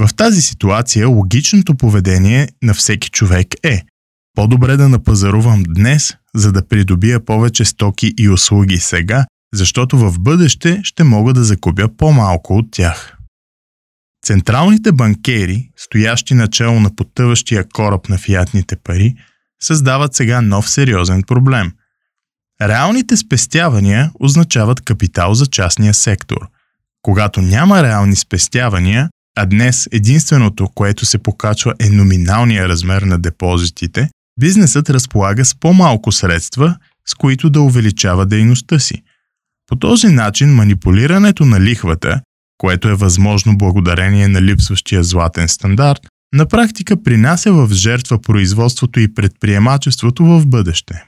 В 0.00 0.14
тази 0.14 0.42
ситуация 0.42 1.08
логичното 1.08 1.74
поведение 1.74 2.48
на 2.62 2.74
всеки 2.74 3.10
човек 3.10 3.46
е 3.62 3.82
по-добре 4.34 4.76
да 4.76 4.88
напазарувам 4.88 5.62
днес, 5.68 6.14
за 6.34 6.52
да 6.52 6.68
придобия 6.68 7.24
повече 7.24 7.64
стоки 7.64 8.14
и 8.18 8.28
услуги 8.28 8.78
сега, 8.78 9.26
защото 9.54 9.98
в 9.98 10.20
бъдеще 10.20 10.80
ще 10.84 11.04
мога 11.04 11.32
да 11.32 11.44
закупя 11.44 11.88
по-малко 11.96 12.56
от 12.56 12.66
тях. 12.72 13.16
Централните 14.24 14.92
банкери, 14.92 15.70
стоящи 15.76 16.34
начало 16.34 16.80
на 16.80 16.96
потъващия 16.96 17.68
кораб 17.68 18.08
на 18.08 18.18
фиатните 18.18 18.76
пари, 18.76 19.14
създават 19.62 20.14
сега 20.14 20.40
нов 20.40 20.70
сериозен 20.70 21.22
проблем. 21.22 21.72
Реалните 22.62 23.16
спестявания 23.16 24.10
означават 24.20 24.80
капитал 24.80 25.34
за 25.34 25.46
частния 25.46 25.94
сектор. 25.94 26.48
Когато 27.02 27.42
няма 27.42 27.82
реални 27.82 28.16
спестявания, 28.16 29.08
а 29.36 29.46
днес 29.46 29.88
единственото, 29.92 30.68
което 30.74 31.06
се 31.06 31.18
покачва 31.18 31.74
е 31.78 31.88
номиналния 31.88 32.68
размер 32.68 33.02
на 33.02 33.18
депозитите, 33.18 34.10
бизнесът 34.40 34.90
разполага 34.90 35.44
с 35.44 35.54
по-малко 35.54 36.12
средства, 36.12 36.76
с 37.06 37.14
които 37.14 37.50
да 37.50 37.60
увеличава 37.60 38.26
дейността 38.26 38.78
си. 38.78 39.02
По 39.66 39.76
този 39.76 40.08
начин 40.08 40.54
манипулирането 40.54 41.44
на 41.44 41.60
лихвата, 41.60 42.20
което 42.58 42.88
е 42.88 42.94
възможно 42.94 43.58
благодарение 43.58 44.28
на 44.28 44.42
липсващия 44.42 45.04
златен 45.04 45.48
стандарт, 45.48 46.00
на 46.34 46.46
практика 46.46 47.02
принася 47.02 47.52
в 47.52 47.72
жертва 47.72 48.20
производството 48.20 49.00
и 49.00 49.14
предприемачеството 49.14 50.24
в 50.24 50.46
бъдеще. 50.46 51.04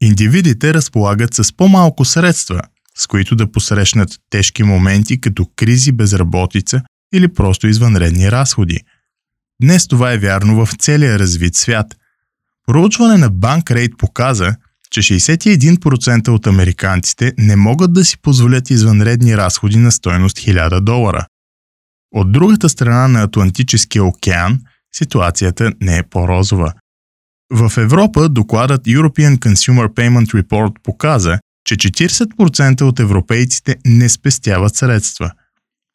Индивидите 0.00 0.74
разполагат 0.74 1.34
с 1.34 1.56
по-малко 1.56 2.04
средства, 2.04 2.62
с 2.96 3.06
които 3.06 3.36
да 3.36 3.52
посрещнат 3.52 4.18
тежки 4.30 4.62
моменти 4.62 5.20
като 5.20 5.46
кризи, 5.56 5.92
безработица 5.92 6.82
или 7.12 7.34
просто 7.34 7.66
извънредни 7.66 8.30
разходи. 8.30 8.80
Днес 9.62 9.88
това 9.88 10.12
е 10.12 10.18
вярно 10.18 10.66
в 10.66 10.72
целия 10.78 11.18
развит 11.18 11.54
свят. 11.54 11.96
Проучване 12.66 13.16
на 13.16 13.30
Bankrate 13.30 13.96
показа, 13.96 14.56
че 14.90 15.02
61% 15.02 16.28
от 16.28 16.46
американците 16.46 17.32
не 17.38 17.56
могат 17.56 17.92
да 17.92 18.04
си 18.04 18.18
позволят 18.18 18.70
извънредни 18.70 19.36
разходи 19.36 19.76
на 19.76 19.92
стойност 19.92 20.36
1000 20.36 20.80
долара. 20.80 21.26
От 22.12 22.32
другата 22.32 22.68
страна 22.68 23.08
на 23.08 23.22
Атлантическия 23.22 24.04
океан 24.04 24.60
ситуацията 24.92 25.72
не 25.80 25.98
е 25.98 26.02
по-розова. 26.02 26.72
В 27.52 27.72
Европа 27.76 28.28
докладът 28.28 28.84
European 28.84 29.38
Consumer 29.38 29.88
Payment 29.88 30.42
Report 30.42 30.82
показа, 30.82 31.38
че 31.64 31.74
40% 31.74 32.82
от 32.82 33.00
европейците 33.00 33.76
не 33.86 34.08
спестяват 34.08 34.76
средства. 34.76 35.30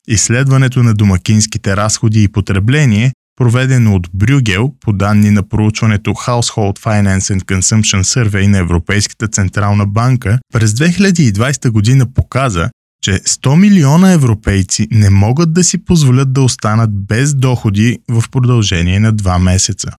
Изследването 0.07 0.83
на 0.83 0.93
домакинските 0.93 1.77
разходи 1.77 2.23
и 2.23 2.27
потребление, 2.27 3.13
проведено 3.35 3.95
от 3.95 4.09
Брюгел 4.13 4.71
по 4.81 4.93
данни 4.93 5.31
на 5.31 5.49
проучването 5.49 6.09
Household 6.09 6.79
Finance 6.79 7.19
and 7.19 7.41
Consumption 7.41 8.01
Survey 8.01 8.47
на 8.47 8.57
Европейската 8.57 9.27
Централна 9.27 9.85
банка, 9.85 10.39
през 10.53 10.71
2020 10.71 11.69
година 11.69 12.13
показа, 12.13 12.69
че 13.01 13.11
100 13.11 13.59
милиона 13.59 14.11
европейци 14.11 14.87
не 14.91 15.09
могат 15.09 15.53
да 15.53 15.63
си 15.63 15.85
позволят 15.85 16.33
да 16.33 16.41
останат 16.41 17.05
без 17.05 17.33
доходи 17.33 17.99
в 18.09 18.23
продължение 18.31 18.99
на 18.99 19.13
2 19.13 19.43
месеца. 19.43 19.91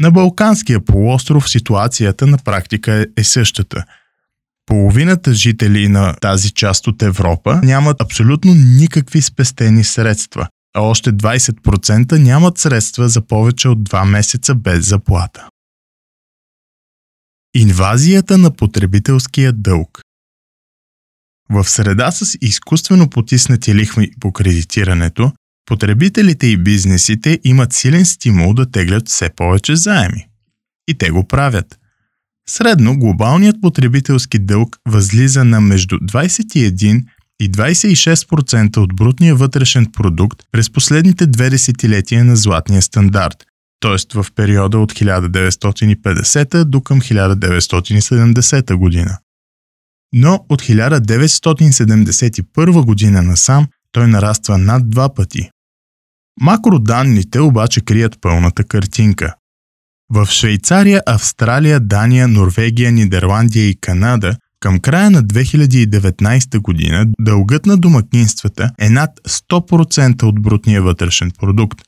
На 0.00 0.10
Балканския 0.10 0.84
полуостров 0.84 1.50
ситуацията 1.50 2.26
на 2.26 2.38
практика 2.38 3.06
е 3.16 3.24
същата. 3.24 3.84
Половината 4.68 5.34
жители 5.34 5.88
на 5.88 6.14
тази 6.14 6.50
част 6.50 6.86
от 6.86 7.02
Европа 7.02 7.60
нямат 7.64 8.00
абсолютно 8.00 8.54
никакви 8.54 9.22
спестени 9.22 9.84
средства, 9.84 10.48
а 10.74 10.80
още 10.80 11.12
20% 11.12 12.18
нямат 12.18 12.58
средства 12.58 13.08
за 13.08 13.26
повече 13.26 13.68
от 13.68 13.88
2 13.88 14.10
месеца 14.10 14.54
без 14.54 14.88
заплата. 14.88 15.48
Инвазията 17.54 18.38
на 18.38 18.50
потребителския 18.50 19.52
дълг 19.52 20.02
В 21.50 21.64
среда 21.64 22.10
с 22.10 22.38
изкуствено 22.40 23.10
потиснати 23.10 23.74
лихви 23.74 24.10
по 24.20 24.32
кредитирането, 24.32 25.32
Потребителите 25.68 26.46
и 26.46 26.56
бизнесите 26.56 27.40
имат 27.44 27.72
силен 27.72 28.06
стимул 28.06 28.54
да 28.54 28.70
теглят 28.70 29.08
все 29.08 29.30
повече 29.36 29.76
заеми. 29.76 30.28
И 30.88 30.98
те 30.98 31.10
го 31.10 31.28
правят. 31.28 31.78
Средно 32.48 32.98
глобалният 32.98 33.60
потребителски 33.60 34.38
дълг 34.38 34.76
възлиза 34.88 35.44
на 35.44 35.60
между 35.60 35.96
21 35.96 37.04
и 37.40 37.52
26% 37.52 38.76
от 38.76 38.96
брутния 38.96 39.34
вътрешен 39.34 39.86
продукт 39.92 40.42
през 40.52 40.70
последните 40.70 41.26
две 41.26 41.50
десетилетия 41.50 42.24
на 42.24 42.36
златния 42.36 42.82
стандарт, 42.82 43.44
т.е. 43.80 43.96
в 44.14 44.26
периода 44.34 44.78
от 44.78 44.92
1950 44.92 46.64
до 46.64 46.80
към 46.80 47.00
1970 47.00 48.74
година. 48.74 49.18
Но 50.12 50.44
от 50.48 50.62
1971 50.62 52.84
година 52.84 53.22
насам 53.22 53.66
той 53.92 54.08
нараства 54.08 54.58
над 54.58 54.90
два 54.90 55.14
пъти. 55.14 55.50
Макроданните 56.40 57.40
обаче 57.40 57.80
крият 57.80 58.20
пълната 58.20 58.64
картинка. 58.64 59.34
В 60.14 60.26
Швейцария, 60.26 61.02
Австралия, 61.06 61.80
Дания, 61.80 62.28
Норвегия, 62.28 62.92
Нидерландия 62.92 63.68
и 63.68 63.80
Канада 63.80 64.36
към 64.60 64.80
края 64.80 65.10
на 65.10 65.22
2019 65.22 66.58
година 66.58 67.06
дългът 67.20 67.66
на 67.66 67.76
домакинствата 67.76 68.70
е 68.78 68.90
над 68.90 69.10
100% 69.28 70.22
от 70.22 70.42
брутния 70.42 70.82
вътрешен 70.82 71.30
продукт. 71.38 71.80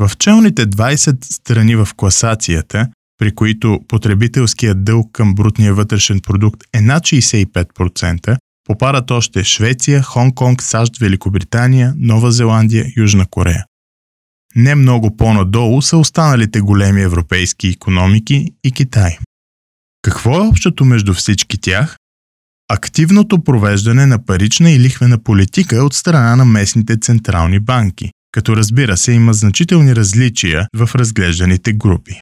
В 0.00 0.10
челните 0.18 0.66
20 0.66 1.24
страни 1.24 1.76
в 1.76 1.88
класацията, 1.96 2.88
при 3.18 3.34
които 3.34 3.80
потребителският 3.88 4.84
дълг 4.84 5.12
към 5.12 5.34
брутния 5.34 5.74
вътрешен 5.74 6.20
продукт 6.20 6.62
е 6.74 6.80
над 6.80 7.02
65%, 7.02 8.36
Попадат 8.66 9.10
още 9.10 9.44
Швеция, 9.44 10.02
Хонг-Конг, 10.02 10.62
САЩ, 10.62 10.98
Великобритания, 10.98 11.94
Нова 11.96 12.32
Зеландия, 12.32 12.86
Южна 12.96 13.26
Корея. 13.30 13.64
Не 14.56 14.74
много 14.74 15.16
по-надолу 15.16 15.82
са 15.82 15.96
останалите 15.96 16.60
големи 16.60 17.02
европейски 17.02 17.68
економики 17.68 18.52
и 18.64 18.72
Китай. 18.72 19.18
Какво 20.02 20.36
е 20.36 20.48
общото 20.48 20.84
между 20.84 21.14
всички 21.14 21.58
тях? 21.58 21.96
Активното 22.68 23.44
провеждане 23.44 24.06
на 24.06 24.24
парична 24.24 24.70
и 24.70 24.80
лихвена 24.80 25.22
политика 25.22 25.76
от 25.76 25.94
страна 25.94 26.36
на 26.36 26.44
местните 26.44 26.96
централни 26.96 27.60
банки, 27.60 28.10
като 28.32 28.56
разбира 28.56 28.96
се 28.96 29.12
има 29.12 29.32
значителни 29.32 29.96
различия 29.96 30.68
в 30.76 30.90
разглежданите 30.94 31.72
групи. 31.72 32.20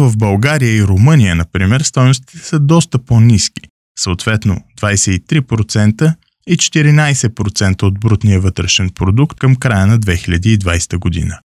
В 0.00 0.16
България 0.16 0.76
и 0.76 0.84
Румъния, 0.84 1.36
например, 1.36 1.80
стоеностите 1.80 2.38
са 2.38 2.60
доста 2.60 2.98
по-низки, 2.98 3.62
съответно 3.98 4.60
23% 4.80 6.14
и 6.46 6.56
14% 6.56 7.82
от 7.82 8.00
брутния 8.00 8.40
вътрешен 8.40 8.90
продукт 8.90 9.38
към 9.38 9.56
края 9.56 9.86
на 9.86 9.98
2020 9.98 10.98
година. 10.98 11.38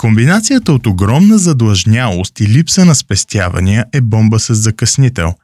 Комбинацията 0.00 0.72
от 0.72 0.86
огромна 0.86 1.38
задлъжнялост 1.38 2.40
и 2.40 2.48
липса 2.48 2.84
на 2.84 2.94
спестявания 2.94 3.84
е 3.92 4.00
бомба 4.00 4.38
с 4.38 4.54
закъснител. 4.54 5.34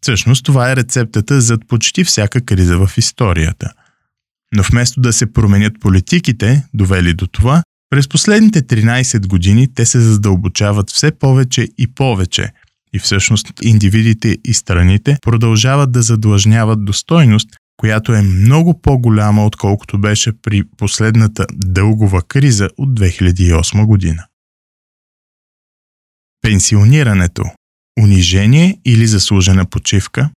Всъщност 0.00 0.44
това 0.44 0.70
е 0.70 0.76
рецептата 0.76 1.40
зад 1.40 1.60
почти 1.68 2.04
всяка 2.04 2.40
криза 2.40 2.86
в 2.86 2.90
историята. 2.98 3.72
Но 4.56 4.62
вместо 4.62 5.00
да 5.00 5.12
се 5.12 5.32
променят 5.32 5.80
политиките, 5.80 6.64
довели 6.74 7.14
до 7.14 7.26
това, 7.26 7.62
през 7.90 8.08
последните 8.08 8.62
13 8.62 9.26
години 9.26 9.74
те 9.74 9.86
се 9.86 10.00
задълбочават 10.00 10.90
все 10.90 11.10
повече 11.18 11.68
и 11.78 11.94
повече– 11.94 12.52
и 12.94 12.98
всъщност 12.98 13.52
индивидите 13.62 14.38
и 14.44 14.54
страните 14.54 15.16
продължават 15.22 15.92
да 15.92 16.02
задлъжняват 16.02 16.84
достойност, 16.84 17.48
която 17.76 18.14
е 18.14 18.22
много 18.22 18.80
по-голяма, 18.80 19.46
отколкото 19.46 19.98
беше 19.98 20.32
при 20.42 20.62
последната 20.76 21.46
дългова 21.52 22.22
криза 22.22 22.70
от 22.76 23.00
2008 23.00 23.86
година. 23.86 24.26
Пенсионирането 26.42 27.44
унижение 28.00 28.80
или 28.84 29.06
заслужена 29.06 29.66
почивка? 29.66 30.30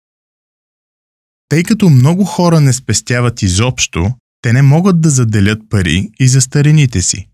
Тъй 1.50 1.64
като 1.64 1.90
много 1.90 2.26
хора 2.26 2.62
не 2.62 2.74
спестяват 2.74 3.42
изобщо, 3.42 4.12
те 4.42 4.54
не 4.54 4.62
могат 4.62 5.02
да 5.02 5.10
заделят 5.10 5.60
пари 5.70 6.10
и 6.20 6.28
за 6.28 6.42
старените 6.42 7.02
си. 7.02 7.28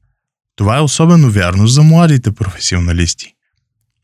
Това 0.56 0.78
е 0.78 0.82
особено 0.82 1.32
вярно 1.32 1.68
за 1.68 1.84
младите 1.84 2.32
професионалисти. 2.32 3.34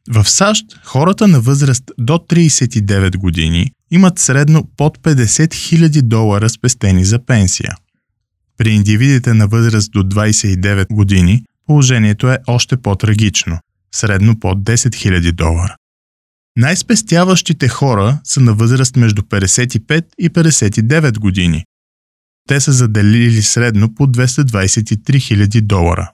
В 0.10 0.30
САЩ 0.30 0.66
хората 0.84 1.28
на 1.28 1.42
възраст 1.42 1.84
до 1.98 2.14
39 2.14 3.18
години 3.18 3.72
имат 3.92 4.20
средно 4.20 4.70
под 4.78 4.98
50 4.98 5.26
000 5.48 6.02
долара 6.02 6.50
спестени 6.50 7.06
за 7.06 7.26
пенсия. 7.26 7.76
При 8.58 8.70
индивидите 8.70 9.34
на 9.34 9.48
възраст 9.48 9.92
до 9.92 10.04
29 10.04 10.94
години 10.94 11.44
положението 11.68 12.32
е 12.32 12.38
още 12.48 12.78
по-трагично– 12.78 13.60
средно 13.96 14.40
под 14.40 14.64
10 14.64 14.76
000 14.76 15.32
долара. 15.32 15.76
Най-спестяващите 16.58 17.68
хора 17.68 18.20
са 18.24 18.40
на 18.40 18.54
възраст 18.54 18.96
между 18.96 19.22
55 19.22 20.06
и 20.20 20.30
59 20.30 21.20
години. 21.20 21.64
Те 22.48 22.60
са 22.60 22.72
заделили 22.72 23.42
средно 23.42 23.96
по 23.96 24.08
223 24.08 24.98
000 24.98 25.62
долара. 25.62 26.12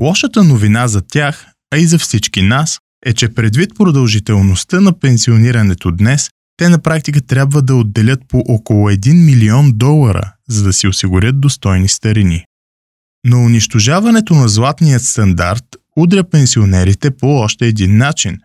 Лошата 0.00 0.44
новина 0.44 0.88
за 0.88 1.02
тях, 1.02 1.46
а 1.70 1.78
и 1.78 1.86
за 1.86 1.98
всички 1.98 2.42
нас, 2.42 2.78
е, 3.06 3.12
че 3.12 3.34
предвид 3.34 3.74
продължителността 3.76 4.80
на 4.80 4.98
пенсионирането 4.98 5.90
днес, 5.90 6.30
те 6.56 6.68
на 6.68 6.78
практика 6.78 7.20
трябва 7.20 7.62
да 7.62 7.74
отделят 7.74 8.20
по 8.28 8.38
около 8.48 8.90
1 8.90 9.24
милион 9.24 9.72
долара, 9.74 10.32
за 10.48 10.64
да 10.64 10.72
си 10.72 10.86
осигурят 10.86 11.40
достойни 11.40 11.88
старини. 11.88 12.44
Но 13.26 13.44
унищожаването 13.44 14.34
на 14.34 14.48
златният 14.48 15.02
стандарт 15.02 15.64
удря 15.96 16.24
пенсионерите 16.24 17.10
по 17.10 17.26
още 17.26 17.66
един 17.66 17.96
начин. 17.96 18.38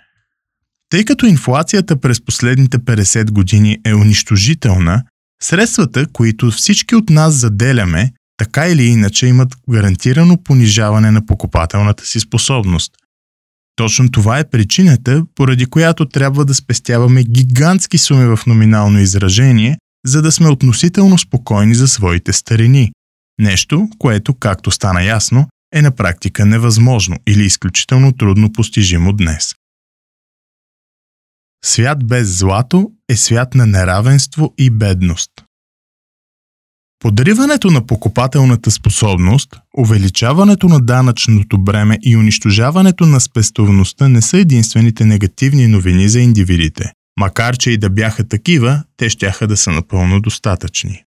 Тъй 0.89 1.05
като 1.05 1.25
инфлацията 1.25 1.99
през 2.01 2.25
последните 2.25 2.79
50 2.79 3.31
години 3.31 3.77
е 3.85 3.93
унищожителна, 3.93 5.03
средствата, 5.41 6.07
които 6.13 6.51
всички 6.51 6.95
от 6.95 7.09
нас 7.09 7.33
заделяме, 7.33 8.11
така 8.37 8.67
или 8.67 8.85
иначе 8.85 9.27
имат 9.27 9.55
гарантирано 9.69 10.43
понижаване 10.43 11.11
на 11.11 11.25
покупателната 11.25 12.05
си 12.05 12.19
способност– 12.19 12.91
точно 13.77 14.11
това 14.11 14.39
е 14.39 14.49
причината, 14.49 15.23
поради 15.35 15.65
която 15.65 16.09
трябва 16.09 16.45
да 16.45 16.53
спестяваме 16.53 17.23
гигантски 17.23 17.97
суми 17.97 18.35
в 18.35 18.45
номинално 18.47 18.99
изражение, 18.99 19.77
за 20.05 20.21
да 20.21 20.31
сме 20.31 20.49
относително 20.49 21.17
спокойни 21.17 21.75
за 21.75 21.87
своите 21.87 22.33
старини. 22.33 22.91
Нещо, 23.39 23.89
което, 23.99 24.33
както 24.33 24.71
стана 24.71 25.03
ясно, 25.03 25.47
е 25.73 25.81
на 25.81 25.91
практика 25.91 26.45
невъзможно 26.45 27.15
или 27.27 27.45
изключително 27.45 28.11
трудно 28.11 28.53
постижимо 28.53 29.13
днес. 29.13 29.55
Свят 31.65 32.07
без 32.07 32.37
злато 32.37 32.91
е 33.09 33.15
свят 33.15 33.55
на 33.55 33.65
неравенство 33.65 34.53
и 34.57 34.69
бедност. 34.69 35.31
Подриването 36.99 37.71
на 37.71 37.85
покупателната 37.85 38.71
способност, 38.71 39.55
увеличаването 39.77 40.67
на 40.67 40.79
данъчното 40.79 41.57
бреме 41.57 41.97
и 42.01 42.17
унищожаването 42.17 43.05
на 43.05 43.19
спестовността 43.19 44.07
не 44.07 44.21
са 44.21 44.37
единствените 44.37 45.05
негативни 45.05 45.67
новини 45.67 46.09
за 46.09 46.19
индивидите. 46.19 46.91
Макар, 47.19 47.57
че 47.57 47.71
и 47.71 47.77
да 47.77 47.89
бяха 47.89 48.27
такива, 48.27 48.83
те 48.97 49.09
щяха 49.09 49.47
да 49.47 49.57
са 49.57 49.71
напълно 49.71 50.21
достатъчни. 50.21 51.03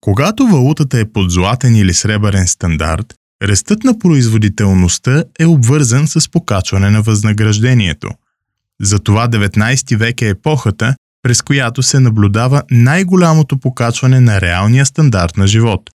Когато 0.00 0.46
валутата 0.46 0.98
е 0.98 1.12
под 1.12 1.30
златен 1.30 1.76
или 1.76 1.94
сребърен 1.94 2.46
стандарт, 2.46 3.14
рестът 3.42 3.84
на 3.84 3.98
производителността 3.98 5.24
е 5.38 5.46
обвързан 5.46 6.06
с 6.06 6.30
покачване 6.30 6.90
на 6.90 7.02
възнаграждението. 7.02 8.10
Затова 8.80 9.28
19 9.28 9.96
век 9.96 10.22
е 10.22 10.28
епохата, 10.28 10.94
през 11.28 11.42
която 11.42 11.82
се 11.82 12.00
наблюдава 12.00 12.62
най-голямото 12.70 13.58
покачване 13.58 14.20
на 14.20 14.40
реалния 14.40 14.86
стандарт 14.86 15.36
на 15.36 15.46
живот. 15.46 15.90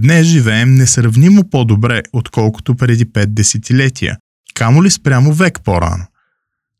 Днес 0.00 0.26
живеем 0.26 0.74
несравнимо 0.74 1.50
по-добре, 1.50 2.02
отколкото 2.12 2.74
преди 2.74 3.06
5 3.06 3.26
десетилетия, 3.26 4.16
камо 4.54 4.84
ли 4.84 4.90
спрямо 4.90 5.32
век 5.32 5.60
по-рано. 5.64 6.06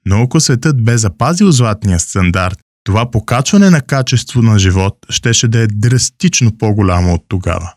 Но 0.05 0.23
ако 0.23 0.41
светът 0.41 0.85
бе 0.85 0.99
запазил 0.99 1.53
златния 1.53 2.01
стандарт, 2.01 2.59
това 2.85 3.11
покачване 3.11 3.71
на 3.71 3.81
качество 3.81 4.43
на 4.43 4.59
живот 4.59 4.95
щеше 5.11 5.49
да 5.49 5.59
е 5.59 5.67
драстично 5.67 6.59
по-голямо 6.59 7.15
от 7.15 7.25
тогава. 7.29 7.73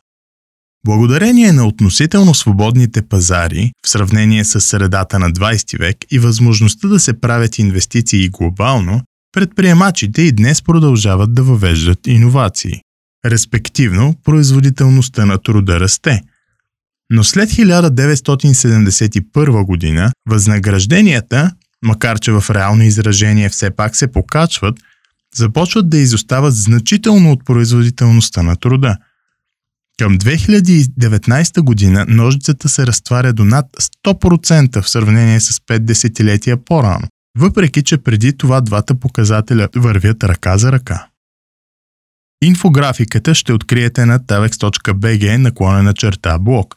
Благодарение 0.86 1.52
на 1.52 1.68
относително 1.68 2.34
свободните 2.34 3.02
пазари 3.02 3.72
в 3.86 3.90
сравнение 3.90 4.46
с 4.46 4.62
средата 4.62 5.20
на 5.20 5.32
20 5.32 5.80
век 5.80 5.98
и 6.12 6.20
възможността 6.20 6.88
да 6.88 7.00
се 7.00 7.20
правят 7.20 7.60
инвестиции 7.60 8.30
глобално, 8.30 9.02
предприемачите 9.32 10.22
и 10.22 10.32
днес 10.32 10.62
продължават 10.62 11.34
да 11.34 11.44
въвеждат 11.44 12.08
иновации. 12.08 12.82
Респективно, 13.26 14.16
производителността 14.24 15.26
на 15.26 15.38
труда 15.38 15.80
расте. 15.80 16.22
Но 17.10 17.24
след 17.24 17.50
1971 17.50 19.66
година 19.66 20.12
възнагражденията, 20.30 21.52
макар 21.82 22.20
че 22.20 22.32
в 22.32 22.46
реално 22.50 22.84
изражение 22.84 23.50
все 23.50 23.72
пак 23.72 23.96
се 23.96 24.12
покачват, 24.12 24.80
започват 25.36 25.90
да 25.90 25.98
изостават 25.98 26.56
значително 26.56 27.32
от 27.32 27.46
производителността 27.46 28.44
на 28.44 28.56
труда. 28.56 28.98
Към 30.00 30.18
2019 30.18 31.62
година 31.62 32.06
ножицата 32.08 32.70
се 32.70 32.88
разтваря 32.88 33.34
до 33.34 33.46
над 33.46 33.66
100% 34.06 34.82
в 34.82 34.90
сравнение 34.90 35.40
с 35.40 35.60
5 35.60 35.80
десетилетия 35.80 36.58
по-рано, 36.58 37.08
въпреки 37.38 37.84
че 37.84 37.98
преди 37.98 38.38
това 38.38 38.62
двата 38.62 39.00
показателя 39.00 39.70
вървят 39.76 40.24
ръка 40.24 40.58
за 40.58 40.72
ръка. 40.72 41.08
Инфографиката 42.44 43.36
ще 43.36 43.54
откриете 43.54 44.06
на 44.06 44.20
tavex.bg 44.20 45.38
наклонена 45.38 45.94
черта 45.94 46.40
блок. 46.40 46.76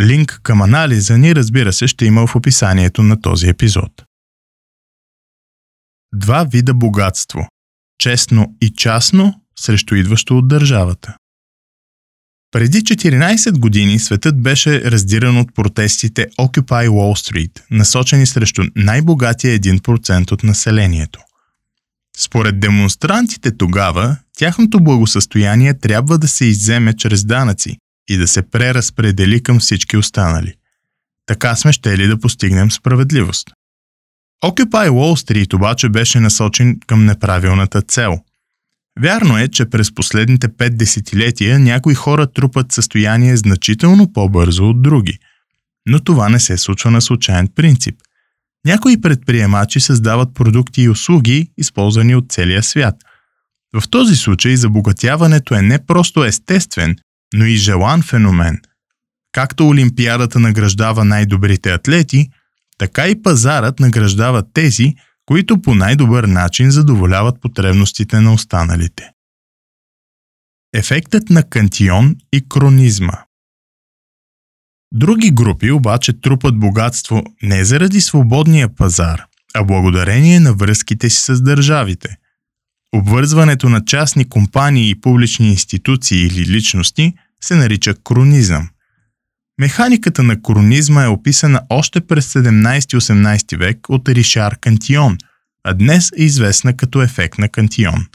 Линк 0.00 0.40
към 0.42 0.62
анализа 0.62 1.18
ни, 1.18 1.34
разбира 1.34 1.72
се, 1.72 1.86
ще 1.86 2.04
има 2.04 2.26
в 2.26 2.36
описанието 2.36 3.02
на 3.02 3.20
този 3.20 3.48
епизод. 3.48 4.02
Два 6.14 6.44
вида 6.44 6.74
богатство 6.74 7.48
честно 7.98 8.56
и 8.60 8.70
частно 8.70 9.42
срещу 9.58 9.94
идващо 9.94 10.38
от 10.38 10.48
държавата. 10.48 11.16
Преди 12.52 12.78
14 12.78 13.58
години 13.58 13.98
светът 13.98 14.42
беше 14.42 14.90
раздиран 14.90 15.36
от 15.38 15.54
протестите 15.54 16.26
Occupy 16.40 16.88
Wall 16.88 17.32
Street, 17.32 17.60
насочени 17.70 18.26
срещу 18.26 18.62
най-богатия 18.76 19.58
1% 19.58 20.32
от 20.32 20.42
населението. 20.42 21.20
Според 22.16 22.60
демонстрантите 22.60 23.56
тогава, 23.56 24.16
тяхното 24.38 24.80
благосъстояние 24.80 25.78
трябва 25.78 26.18
да 26.18 26.28
се 26.28 26.44
изземе 26.44 26.96
чрез 26.96 27.24
данъци 27.24 27.76
и 28.08 28.16
да 28.16 28.28
се 28.28 28.42
преразпредели 28.42 29.42
към 29.42 29.60
всички 29.60 29.96
останали. 29.96 30.54
Така 31.26 31.56
сме 31.56 31.72
щели 31.72 32.06
да 32.06 32.18
постигнем 32.18 32.70
справедливост. 32.70 33.50
Occupy 34.44 34.88
Wall 34.88 35.26
Street 35.26 35.54
обаче 35.54 35.88
беше 35.88 36.20
насочен 36.20 36.80
към 36.86 37.04
неправилната 37.04 37.82
цел. 37.82 38.18
Вярно 39.02 39.38
е, 39.38 39.48
че 39.48 39.70
през 39.70 39.94
последните 39.94 40.48
пет 40.56 40.78
десетилетия 40.78 41.58
някои 41.58 41.94
хора 41.94 42.26
трупат 42.26 42.72
състояние 42.72 43.36
значително 43.36 44.12
по-бързо 44.12 44.68
от 44.68 44.82
други. 44.82 45.18
Но 45.86 46.00
това 46.00 46.28
не 46.28 46.40
се 46.40 46.56
случва 46.56 46.90
на 46.90 47.00
случайен 47.00 47.48
принцип. 47.56 47.94
Някои 48.66 49.00
предприемачи 49.00 49.80
създават 49.80 50.34
продукти 50.34 50.82
и 50.82 50.88
услуги, 50.88 51.50
използвани 51.58 52.14
от 52.14 52.32
целия 52.32 52.62
свят. 52.62 52.94
В 53.74 53.88
този 53.88 54.16
случай 54.16 54.56
забогатяването 54.56 55.54
е 55.54 55.62
не 55.62 55.86
просто 55.86 56.24
естествен, 56.24 56.96
но 57.34 57.44
и 57.44 57.56
желан 57.56 58.02
феномен. 58.02 58.60
Както 59.32 59.68
Олимпиадата 59.68 60.40
награждава 60.40 61.04
най-добрите 61.04 61.72
атлети– 61.72 62.28
така 62.80 63.08
и 63.08 63.22
пазарът 63.22 63.80
награждава 63.80 64.42
тези, 64.52 64.94
които 65.30 65.62
по 65.62 65.74
най-добър 65.74 66.24
начин 66.24 66.70
задоволяват 66.70 67.40
потребностите 67.40 68.20
на 68.20 68.32
останалите. 68.32 69.10
Ефектът 70.74 71.30
на 71.30 71.42
кантион 71.42 72.16
и 72.32 72.48
кронизма 72.48 73.12
Други 74.94 75.30
групи 75.30 75.70
обаче 75.70 76.20
трупат 76.20 76.58
богатство 76.58 77.24
не 77.42 77.64
заради 77.64 78.00
свободния 78.00 78.74
пазар, 78.74 79.24
а 79.54 79.64
благодарение 79.64 80.40
на 80.40 80.54
връзките 80.54 81.10
си 81.10 81.22
с 81.22 81.42
държавите. 81.42 82.16
Обвързването 82.94 83.68
на 83.68 83.84
частни 83.84 84.28
компании 84.28 84.90
и 84.90 85.00
публични 85.00 85.48
институции 85.48 86.26
или 86.26 86.46
личности 86.46 87.14
се 87.40 87.54
нарича 87.54 87.94
кронизъм– 87.94 88.68
Механиката 89.60 90.22
на 90.22 90.42
коронизма 90.42 91.04
е 91.04 91.08
описана 91.08 91.60
още 91.70 92.00
през 92.00 92.32
17-18 92.32 93.56
век 93.58 93.78
от 93.88 94.08
Ришар 94.08 94.56
Кантион, 94.60 95.18
а 95.64 95.74
днес 95.74 96.10
е 96.18 96.22
известна 96.22 96.76
като 96.76 97.02
ефект 97.02 97.38
на 97.38 97.48
Кантион. 97.48 98.06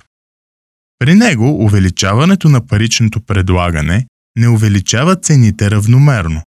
При 0.99 1.15
него 1.15 1.65
увеличаването 1.65 2.49
на 2.49 2.67
паричното 2.67 3.21
предлагане 3.21 4.05
не 4.37 4.47
увеличава 4.47 5.15
цените 5.15 5.71
равномерно. 5.71 6.41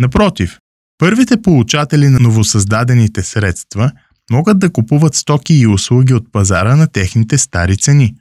Напротив, 0.00 0.58
първите 0.98 1.42
получатели 1.42 2.08
на 2.08 2.18
новосъздадените 2.18 3.22
средства 3.22 3.92
могат 4.30 4.58
да 4.58 4.72
купуват 4.72 5.14
стоки 5.14 5.54
и 5.54 5.66
услуги 5.66 6.14
от 6.14 6.32
пазара 6.32 6.76
на 6.76 6.86
техните 6.86 7.38
стари 7.38 7.76
цени. 7.76 8.14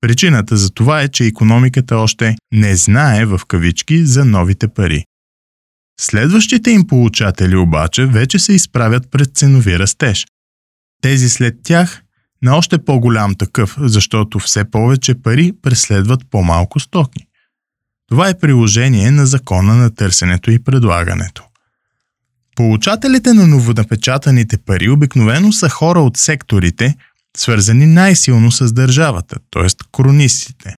Причината 0.00 0.56
за 0.56 0.70
това 0.70 1.00
е, 1.02 1.08
че 1.08 1.24
економиката 1.24 1.96
още 1.96 2.36
не 2.52 2.76
знае 2.76 3.24
в 3.24 3.40
кавички 3.48 4.06
за 4.06 4.24
новите 4.24 4.68
пари. 4.68 5.04
Следващите 6.00 6.70
им 6.70 6.86
получатели 6.86 7.56
обаче 7.56 8.06
вече 8.06 8.38
се 8.38 8.52
изправят 8.52 9.10
пред 9.10 9.36
ценови 9.36 9.78
растеж. 9.78 10.26
Тези 11.02 11.30
след 11.30 11.54
тях 11.62 12.02
на 12.42 12.56
още 12.56 12.78
по-голям 12.78 13.34
такъв, 13.34 13.76
защото 13.80 14.38
все 14.38 14.70
повече 14.70 15.14
пари 15.14 15.52
преследват 15.62 16.20
по-малко 16.30 16.80
стоки. 16.80 17.26
Това 18.08 18.28
е 18.28 18.38
приложение 18.38 19.10
на 19.10 19.26
закона 19.26 19.74
на 19.74 19.94
търсенето 19.94 20.50
и 20.50 20.64
предлагането. 20.64 21.44
Получателите 22.56 23.32
на 23.32 23.46
новонапечатаните 23.46 24.58
пари 24.58 24.88
обикновено 24.88 25.52
са 25.52 25.68
хора 25.68 26.00
от 26.00 26.16
секторите, 26.16 26.96
свързани 27.36 27.86
най-силно 27.86 28.52
с 28.52 28.72
държавата, 28.72 29.36
т.е. 29.50 29.66
кронистите. 29.92 30.74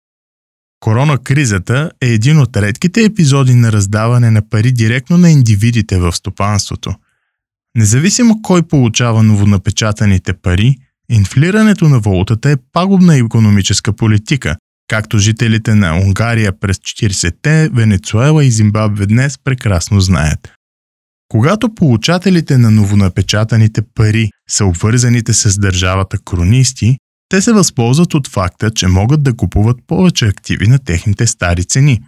Корона 0.84 1.18
кризата 1.18 1.90
е 2.00 2.06
един 2.06 2.38
от 2.38 2.56
редките 2.56 3.04
епизоди 3.04 3.54
на 3.54 3.72
раздаване 3.72 4.30
на 4.30 4.48
пари 4.48 4.72
директно 4.72 5.18
на 5.18 5.30
индивидите 5.30 5.98
в 5.98 6.12
стопанството. 6.12 6.94
Независимо 7.76 8.42
кой 8.42 8.62
получава 8.62 9.22
новонапечатаните 9.22 10.32
пари, 10.32 10.76
инфлирането 11.10 11.88
на 11.88 12.00
валутата 12.00 12.50
е 12.50 12.56
пагубна 12.72 13.16
економическа 13.16 13.92
политика, 13.92 14.56
както 14.88 15.18
жителите 15.18 15.74
на 15.74 15.96
Унгария 15.98 16.60
през 16.60 16.76
40-те, 16.76 17.68
Венецуела 17.72 18.44
и 18.44 18.50
Зимбабве 18.50 19.06
днес 19.06 19.38
прекрасно 19.44 20.00
знаят. 20.00 20.52
Когато 21.28 21.74
получателите 21.74 22.58
на 22.58 22.70
новонапечатаните 22.70 23.82
пари 23.94 24.30
са 24.48 24.64
обвързаните 24.64 25.32
с 25.32 25.58
държавата 25.58 26.18
кронисти, 26.24 26.96
те 27.28 27.42
се 27.42 27.52
възползват 27.52 28.14
от 28.14 28.28
факта, 28.28 28.70
че 28.70 28.86
могат 28.86 29.22
да 29.22 29.36
купуват 29.36 29.76
повече 29.86 30.26
активи 30.26 30.66
на 30.66 30.78
техните 30.78 31.26
стари 31.26 31.64
цени. 31.64 32.00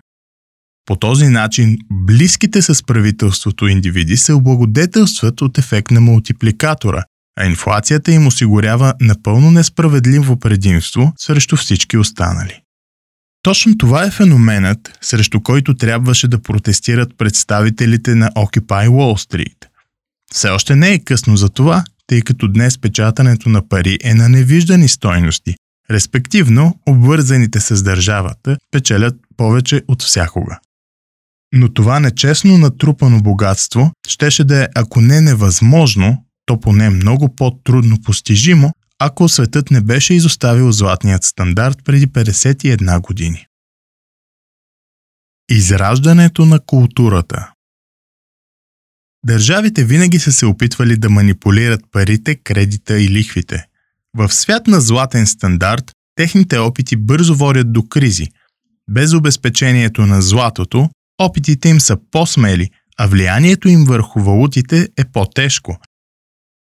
По 0.87 0.97
този 0.97 1.29
начин, 1.29 1.79
близките 1.91 2.63
с 2.63 2.83
правителството 2.87 3.67
индивиди 3.67 4.17
се 4.17 4.33
облагодетелстват 4.33 5.43
от 5.43 5.59
ефект 5.59 5.91
на 5.91 6.01
мултипликатора, 6.01 7.03
а 7.41 7.47
инфлацията 7.47 8.13
им 8.13 8.27
осигурява 8.27 8.95
напълно 9.01 9.51
несправедливо 9.51 10.39
предимство 10.39 11.13
срещу 11.19 11.57
всички 11.57 11.97
останали. 11.97 12.61
Точно 13.43 13.79
това 13.79 14.05
е 14.05 14.11
феноменът, 14.11 14.99
срещу 15.01 15.43
който 15.43 15.75
трябваше 15.75 16.29
да 16.29 16.43
протестират 16.43 17.19
представителите 17.19 18.15
на 18.15 18.31
Occupy 18.31 18.89
Wall 18.89 19.31
Street. 19.31 19.67
Все 20.33 20.49
още 20.49 20.77
не 20.77 20.93
е 20.93 20.99
късно 20.99 21.37
за 21.37 21.49
това, 21.49 21.85
тъй 22.07 22.23
като 22.23 22.49
днес 22.49 22.79
печатането 22.79 23.49
на 23.49 23.69
пари 23.69 23.99
е 24.05 24.15
на 24.15 24.29
невиждани 24.29 24.89
стойности. 24.89 25.55
Респективно, 25.91 26.81
обвързаните 26.87 27.61
с 27.61 27.83
държавата 27.83 28.57
печелят 28.71 29.17
повече 29.37 29.83
от 29.89 30.03
всякога. 30.03 30.59
Но 31.55 31.73
това 31.73 32.01
нечестно 32.01 32.59
натрупано 32.59 33.23
богатство 33.23 33.93
щеше 34.09 34.45
да 34.45 34.63
е, 34.63 34.69
ако 34.75 35.01
не 35.01 35.21
невъзможно, 35.21 36.25
то 36.47 36.61
поне 36.61 36.91
много 36.91 37.37
по-трудно 37.37 38.03
постижимо, 38.05 38.73
ако 38.99 39.29
светът 39.29 39.71
не 39.71 39.81
беше 39.81 40.15
изоставил 40.15 40.73
златният 40.73 41.25
стандарт 41.25 41.79
преди 41.85 42.07
51 42.07 43.01
години. 43.01 43.47
Израждането 45.51 46.45
на 46.45 46.61
културата 46.61 47.53
Държавите 49.27 49.85
винаги 49.85 50.19
са 50.19 50.33
се 50.33 50.47
опитвали 50.47 50.97
да 50.97 51.11
манипулират 51.11 51.81
парите, 51.93 52.35
кредита 52.35 53.01
и 53.01 53.09
лихвите. 53.09 53.67
В 54.17 54.33
свят 54.33 54.67
на 54.67 54.81
златен 54.81 55.27
стандарт, 55.27 55.93
техните 56.15 56.59
опити 56.59 56.97
бързо 56.97 57.35
водят 57.35 57.73
до 57.73 57.89
кризи. 57.89 58.27
Без 58.91 59.13
обезпечението 59.13 60.07
на 60.07 60.23
златото, 60.23 60.91
опитите 61.19 61.69
им 61.69 61.81
са 61.81 61.97
по-смели, 62.11 62.71
а 62.99 63.07
влиянието 63.07 63.69
им 63.69 63.85
върху 63.85 64.21
валутите 64.21 64.89
е 64.97 65.05
по-тежко. 65.05 65.79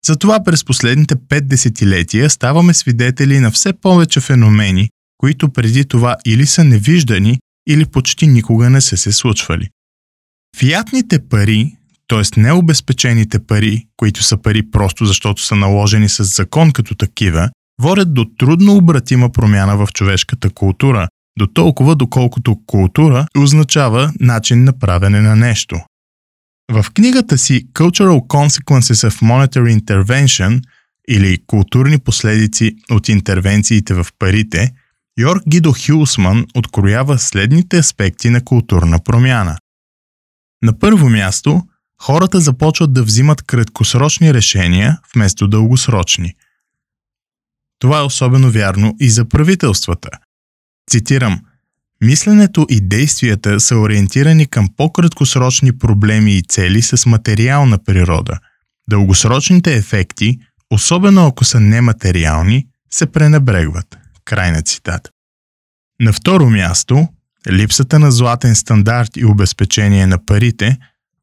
Затова 0.05 0.43
през 0.43 0.65
последните 0.65 1.15
пет 1.29 1.47
десетилетия 1.47 2.29
ставаме 2.29 2.73
свидетели 2.73 3.39
на 3.39 3.51
все 3.51 3.73
повече 3.73 4.19
феномени, 4.19 4.89
които 5.17 5.49
преди 5.49 5.85
това 5.85 6.15
или 6.25 6.45
са 6.45 6.63
невиждани, 6.63 7.39
или 7.69 7.85
почти 7.85 8.27
никога 8.27 8.69
не 8.69 8.81
са 8.81 8.97
се 8.97 9.11
случвали. 9.11 9.67
Фиатните 10.57 11.19
пари, 11.29 11.78
т.е. 12.09 12.39
необезпечените 12.39 13.39
пари, 13.39 13.87
които 13.97 14.23
са 14.23 14.41
пари 14.41 14.71
просто 14.71 15.05
защото 15.05 15.41
са 15.41 15.55
наложени 15.55 16.09
с 16.09 16.23
закон 16.23 16.71
като 16.71 16.95
такива, 16.95 17.49
водят 17.81 18.13
до 18.13 18.25
трудно 18.37 18.75
обратима 18.75 19.31
промяна 19.31 19.77
в 19.77 19.87
човешката 19.93 20.49
култура, 20.49 21.07
до 21.39 21.47
толкова 21.47 21.95
доколкото 21.95 22.55
култура 22.65 23.27
означава 23.37 24.13
начин 24.19 24.63
на 24.63 24.79
правене 24.79 25.21
на 25.21 25.35
нещо. 25.35 25.79
В 26.71 26.85
книгата 26.93 27.37
си 27.37 27.67
Cultural 27.73 28.19
Consequences 28.19 29.09
of 29.09 29.21
Monetary 29.21 29.79
Intervention 29.79 30.61
или 31.09 31.37
Културни 31.47 31.99
последици 31.99 32.75
от 32.91 33.09
интервенциите 33.09 33.93
в 33.93 34.07
парите, 34.19 34.71
Йорк 35.19 35.43
Гидо 35.47 35.73
Хюсман 35.85 36.45
откроява 36.55 37.19
следните 37.19 37.77
аспекти 37.77 38.29
на 38.29 38.43
културна 38.45 38.99
промяна. 39.03 39.57
На 40.63 40.79
първо 40.79 41.09
място, 41.09 41.61
хората 42.01 42.39
започват 42.39 42.93
да 42.93 43.03
взимат 43.03 43.41
краткосрочни 43.41 44.33
решения 44.33 44.99
вместо 45.15 45.47
дългосрочни. 45.47 46.33
Това 47.79 47.99
е 47.99 48.03
особено 48.03 48.51
вярно 48.51 48.95
и 48.99 49.09
за 49.09 49.25
правителствата. 49.25 50.09
Цитирам– 50.89 51.41
Мисленето 52.01 52.65
и 52.69 52.81
действията 52.81 53.59
са 53.59 53.75
ориентирани 53.75 54.45
към 54.45 54.69
по-краткосрочни 54.77 55.77
проблеми 55.77 56.37
и 56.37 56.41
цели 56.41 56.81
с 56.81 57.05
материална 57.05 57.83
природа. 57.83 58.39
Дългосрочните 58.89 59.73
ефекти, 59.73 60.39
особено 60.71 61.27
ако 61.27 61.45
са 61.45 61.59
нематериални, 61.59 62.67
се 62.91 63.05
пренебрегват. 63.05 63.97
Край 64.25 64.51
на 64.51 64.61
цитат. 64.61 65.09
На 66.01 66.13
второ 66.13 66.49
място, 66.49 67.07
липсата 67.51 67.99
на 67.99 68.11
златен 68.11 68.55
стандарт 68.55 69.17
и 69.17 69.25
обезпечение 69.25 70.07
на 70.07 70.25
парите 70.25 70.77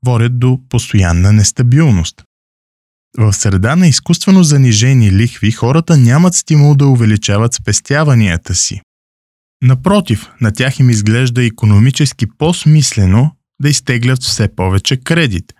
водят 0.06 0.38
до 0.38 0.58
постоянна 0.68 1.32
нестабилност. 1.32 2.22
В 3.18 3.32
среда 3.32 3.76
на 3.76 3.88
изкуствено 3.88 4.42
занижени 4.42 5.12
лихви 5.12 5.50
хората 5.50 5.96
нямат 5.96 6.34
стимул 6.34 6.74
да 6.74 6.86
увеличават 6.86 7.54
спестяванията 7.54 8.54
си. 8.54 8.80
Напротив, 9.62 10.30
на 10.40 10.52
тях 10.52 10.78
им 10.78 10.90
изглежда 10.90 11.44
економически 11.44 12.26
по-смислено 12.38 13.30
да 13.62 13.68
изтеглят 13.68 14.22
все 14.22 14.48
повече 14.56 14.96
кредит. 14.96 15.52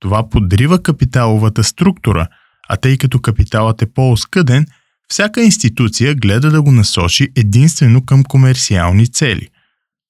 Това 0.00 0.28
подрива 0.28 0.82
капиталовата 0.82 1.64
структура, 1.64 2.26
а 2.68 2.76
тъй 2.76 2.98
като 2.98 3.20
капиталът 3.20 3.82
е 3.82 3.86
по-оскъден, 3.86 4.66
всяка 5.08 5.42
институция 5.42 6.14
гледа 6.14 6.50
да 6.50 6.62
го 6.62 6.72
насочи 6.72 7.28
единствено 7.36 8.04
към 8.04 8.24
комерциални 8.24 9.12
цели. 9.12 9.48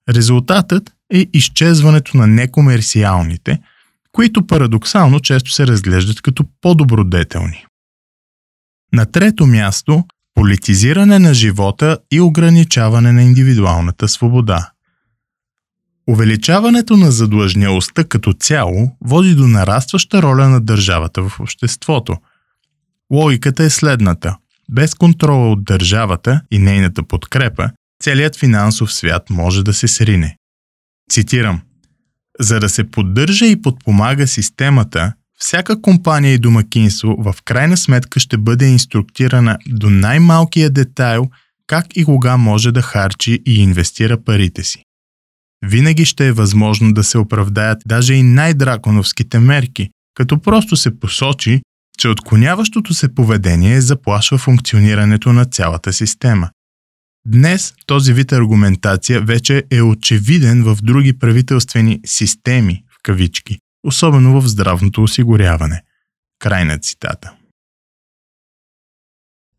Резултатът 0.08 0.95
е 1.12 1.26
изчезването 1.32 2.16
на 2.16 2.26
некомерциалните, 2.26 3.58
които 4.12 4.46
парадоксално 4.46 5.20
често 5.20 5.50
се 5.50 5.66
разглеждат 5.66 6.22
като 6.22 6.44
по-добродетелни. 6.60 7.66
На 8.92 9.06
трето 9.06 9.46
място, 9.46 10.04
политизиране 10.34 11.18
на 11.18 11.34
живота 11.34 11.98
и 12.12 12.20
ограничаване 12.20 13.12
на 13.12 13.22
индивидуалната 13.22 14.08
свобода. 14.08 14.70
Увеличаването 16.08 16.96
на 16.96 17.10
задлъжнялостта 17.10 18.04
като 18.04 18.32
цяло 18.32 18.96
води 19.00 19.34
до 19.34 19.48
нарастваща 19.48 20.22
роля 20.22 20.48
на 20.48 20.60
държавата 20.60 21.28
в 21.28 21.40
обществото. 21.40 22.16
Логиката 23.12 23.64
е 23.64 23.70
следната. 23.70 24.36
Без 24.70 24.94
контрола 24.94 25.50
от 25.50 25.64
държавата 25.64 26.40
и 26.50 26.58
нейната 26.58 27.02
подкрепа, 27.02 27.70
целият 28.02 28.36
финансов 28.36 28.92
свят 28.92 29.30
може 29.30 29.64
да 29.64 29.74
се 29.74 29.88
срине. 29.88 30.36
Цитирам. 31.10 31.60
За 32.40 32.60
да 32.60 32.68
се 32.68 32.90
поддържа 32.90 33.46
и 33.46 33.62
подпомага 33.62 34.26
системата, 34.26 35.12
всяка 35.38 35.82
компания 35.82 36.34
и 36.34 36.38
домакинство 36.38 37.16
в 37.18 37.34
крайна 37.44 37.76
сметка 37.76 38.20
ще 38.20 38.38
бъде 38.38 38.66
инструктирана 38.66 39.58
до 39.68 39.90
най-малкия 39.90 40.70
детайл 40.70 41.30
как 41.66 41.86
и 41.96 42.04
кога 42.04 42.36
може 42.36 42.72
да 42.72 42.82
харчи 42.82 43.42
и 43.46 43.62
инвестира 43.62 44.24
парите 44.24 44.64
си. 44.64 44.82
Винаги 45.66 46.04
ще 46.04 46.26
е 46.26 46.32
възможно 46.32 46.92
да 46.92 47.04
се 47.04 47.18
оправдаят 47.18 47.82
даже 47.86 48.14
и 48.14 48.22
най-драконовските 48.22 49.38
мерки, 49.38 49.90
като 50.14 50.38
просто 50.38 50.76
се 50.76 51.00
посочи, 51.00 51.62
че 51.98 52.08
отклоняващото 52.08 52.94
се 52.94 53.14
поведение 53.14 53.80
заплашва 53.80 54.38
функционирането 54.38 55.32
на 55.32 55.44
цялата 55.44 55.92
система. 55.92 56.50
Днес 57.28 57.74
този 57.86 58.12
вид 58.12 58.32
аргументация 58.32 59.20
вече 59.20 59.64
е 59.70 59.82
очевиден 59.82 60.62
в 60.64 60.76
други 60.82 61.18
правителствени 61.18 62.00
системи, 62.04 62.84
в 62.90 63.02
кавички, 63.02 63.58
особено 63.84 64.40
в 64.40 64.48
здравното 64.48 65.02
осигуряване. 65.02 65.82
Край 66.38 66.64
на 66.64 66.78
цитата. 66.78 67.32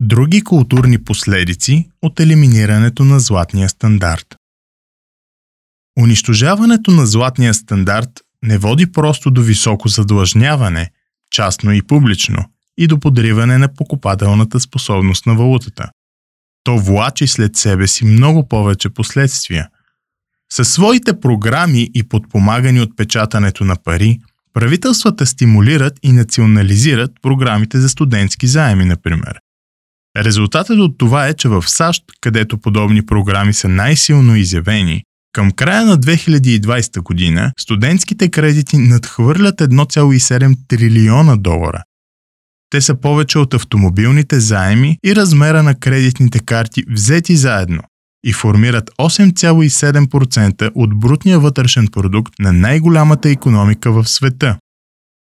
Други 0.00 0.44
културни 0.44 1.04
последици 1.04 1.90
от 2.02 2.20
елиминирането 2.20 3.04
на 3.04 3.20
златния 3.20 3.68
стандарт. 3.68 4.36
Унищожаването 6.00 6.90
на 6.90 7.06
златния 7.06 7.54
стандарт 7.54 8.10
не 8.42 8.58
води 8.58 8.92
просто 8.92 9.30
до 9.30 9.42
високо 9.42 9.88
задлъжняване, 9.88 10.90
частно 11.30 11.72
и 11.72 11.82
публично, 11.82 12.44
и 12.78 12.86
до 12.86 13.00
подриване 13.00 13.58
на 13.58 13.74
покупателната 13.74 14.60
способност 14.60 15.26
на 15.26 15.34
валутата. 15.34 15.90
То 16.64 16.78
влачи 16.78 17.26
след 17.26 17.56
себе 17.56 17.86
си 17.86 18.04
много 18.04 18.48
повече 18.48 18.88
последствия– 18.88 19.68
със 20.52 20.72
своите 20.72 21.20
програми 21.20 21.90
и 21.94 22.02
подпомагани 22.02 22.80
от 22.80 22.96
печатането 22.96 23.64
на 23.64 23.76
пари, 23.84 24.18
правителствата 24.54 25.26
стимулират 25.26 25.98
и 26.02 26.12
национализират 26.12 27.12
програмите 27.22 27.80
за 27.80 27.88
студентски 27.88 28.46
заеми, 28.46 28.84
например. 28.84 29.40
Резултатът 30.16 30.78
от 30.78 30.98
това 30.98 31.28
е, 31.28 31.34
че 31.34 31.48
в 31.48 31.64
САЩ, 31.66 32.04
където 32.20 32.58
подобни 32.58 33.06
програми 33.06 33.52
са 33.52 33.68
най-силно 33.68 34.36
изявени, 34.36 35.02
към 35.32 35.50
края 35.50 35.84
на 35.84 35.98
2020 35.98 37.00
година 37.00 37.52
студентските 37.58 38.30
кредити 38.30 38.78
надхвърлят 38.78 39.58
1,7 39.58 40.56
трилиона 40.68 41.36
долара. 41.36 41.82
Те 42.70 42.80
са 42.80 43.00
повече 43.00 43.38
от 43.38 43.54
автомобилните 43.54 44.40
заеми 44.40 44.98
и 45.04 45.16
размера 45.16 45.62
на 45.62 45.74
кредитните 45.74 46.38
карти 46.38 46.82
взети 46.90 47.36
заедно, 47.36 47.82
и 48.26 48.32
формират 48.32 48.90
8,7% 49.00 50.70
от 50.74 50.98
брутния 50.98 51.38
вътрешен 51.40 51.88
продукт 51.92 52.34
на 52.38 52.52
най-голямата 52.52 53.30
економика 53.30 53.92
в 53.92 54.08
света. 54.08 54.58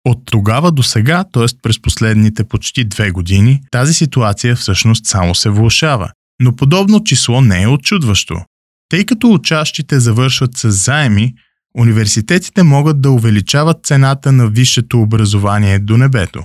От 0.06 0.20
тогава 0.26 0.72
до 0.72 0.84
сега, 0.84 1.24
т.е. 1.34 1.46
през 1.62 1.82
последните 1.82 2.44
почти 2.44 2.86
две 2.86 3.12
години, 3.12 3.62
тази 3.72 3.94
ситуация 3.94 4.56
всъщност 4.56 5.06
само 5.06 5.36
се 5.36 5.50
влушава. 5.50 6.12
Но 6.42 6.56
подобно 6.56 7.04
число 7.04 7.42
не 7.42 7.62
е 7.62 7.68
очудващо. 7.68 8.42
Тъй 8.90 9.06
като 9.06 9.32
учащите 9.32 10.00
завършват 10.00 10.58
с 10.58 10.72
заеми, 10.72 11.34
университетите 11.78 12.64
могат 12.64 13.02
да 13.02 13.12
увеличават 13.12 13.86
цената 13.86 14.32
на 14.32 14.48
висшето 14.48 15.02
образование 15.02 15.80
до 15.80 15.98
небето. 15.98 16.44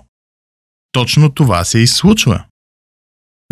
Точно 0.92 1.30
това 1.30 1.64
се 1.64 1.78
и 1.78 1.86
случва. 1.86 2.44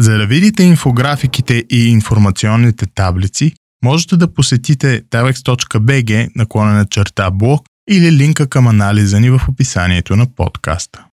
За 0.01 0.19
да 0.19 0.27
видите 0.27 0.63
инфографиките 0.63 1.65
и 1.71 1.89
информационните 1.89 2.87
таблици, 2.87 3.53
можете 3.85 4.17
да 4.17 4.35
посетите 4.35 5.03
tavex.bg 5.03 6.29
наклонена 6.37 6.87
черта 6.87 7.31
блог 7.31 7.67
или 7.91 8.13
линка 8.13 8.49
към 8.49 8.67
анализа 8.67 9.21
ни 9.21 9.31
в 9.31 9.41
описанието 9.49 10.17
на 10.17 10.27
подкаста. 10.35 11.07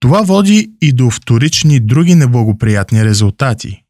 Това 0.00 0.22
води 0.22 0.70
и 0.80 0.92
до 0.92 1.10
вторични 1.10 1.80
други 1.80 2.14
неблагоприятни 2.14 3.04
резултати. 3.04 3.82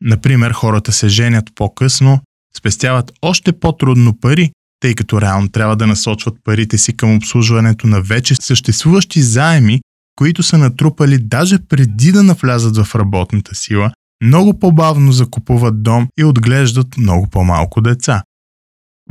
Например, 0.00 0.50
хората 0.50 0.92
се 0.92 1.08
женят 1.08 1.44
по-късно, 1.54 2.20
спестяват 2.56 3.12
още 3.22 3.52
по-трудно 3.52 4.20
пари, 4.20 4.50
тъй 4.80 4.94
като 4.94 5.20
реално 5.20 5.48
трябва 5.48 5.76
да 5.76 5.86
насочват 5.86 6.34
парите 6.44 6.78
си 6.78 6.96
към 6.96 7.16
обслужването 7.16 7.86
на 7.86 8.00
вече 8.00 8.34
съществуващи 8.34 9.22
заеми, 9.22 9.80
които 10.18 10.42
са 10.42 10.58
натрупали 10.58 11.18
даже 11.18 11.58
преди 11.58 12.12
да 12.12 12.22
навлязат 12.22 12.76
в 12.76 12.94
работната 12.94 13.54
сила, 13.54 13.90
много 14.24 14.58
по-бавно 14.58 15.12
закупуват 15.12 15.82
дом 15.82 16.08
и 16.18 16.24
отглеждат 16.24 16.96
много 16.96 17.26
по-малко 17.26 17.80
деца. 17.80 18.22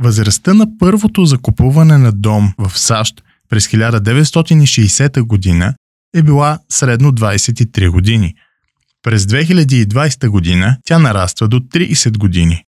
Възрастта 0.00 0.54
на 0.54 0.78
първото 0.78 1.24
закупуване 1.24 1.98
на 1.98 2.12
дом 2.12 2.52
в 2.58 2.78
САЩ 2.78 3.22
през 3.48 3.68
1960 3.68 5.20
година 5.20 5.74
е 6.16 6.22
била 6.22 6.58
средно 6.68 7.12
23 7.12 7.90
години. 7.90 8.34
През 9.02 9.24
2020 9.24 10.28
година 10.28 10.76
тя 10.84 10.98
нараства 10.98 11.48
до 11.48 11.60
30 11.60 12.18
години. 12.18 12.64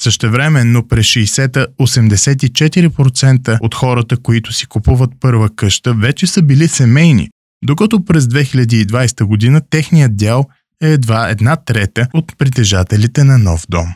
Същевременно 0.00 0.88
през 0.88 1.06
60-та 1.06 1.66
84% 1.80 3.58
от 3.60 3.74
хората, 3.74 4.16
които 4.16 4.52
си 4.52 4.66
купуват 4.66 5.10
първа 5.20 5.50
къща, 5.56 5.94
вече 5.94 6.26
са 6.26 6.42
били 6.42 6.68
семейни, 6.68 7.28
докато 7.64 8.04
през 8.04 8.24
2020 8.24 9.24
година 9.24 9.60
техният 9.70 10.16
дял 10.16 10.46
е 10.82 10.92
едва 10.92 11.28
една 11.28 11.56
трета 11.56 12.08
от 12.14 12.38
притежателите 12.38 13.24
на 13.24 13.38
нов 13.38 13.64
дом. 13.68 13.86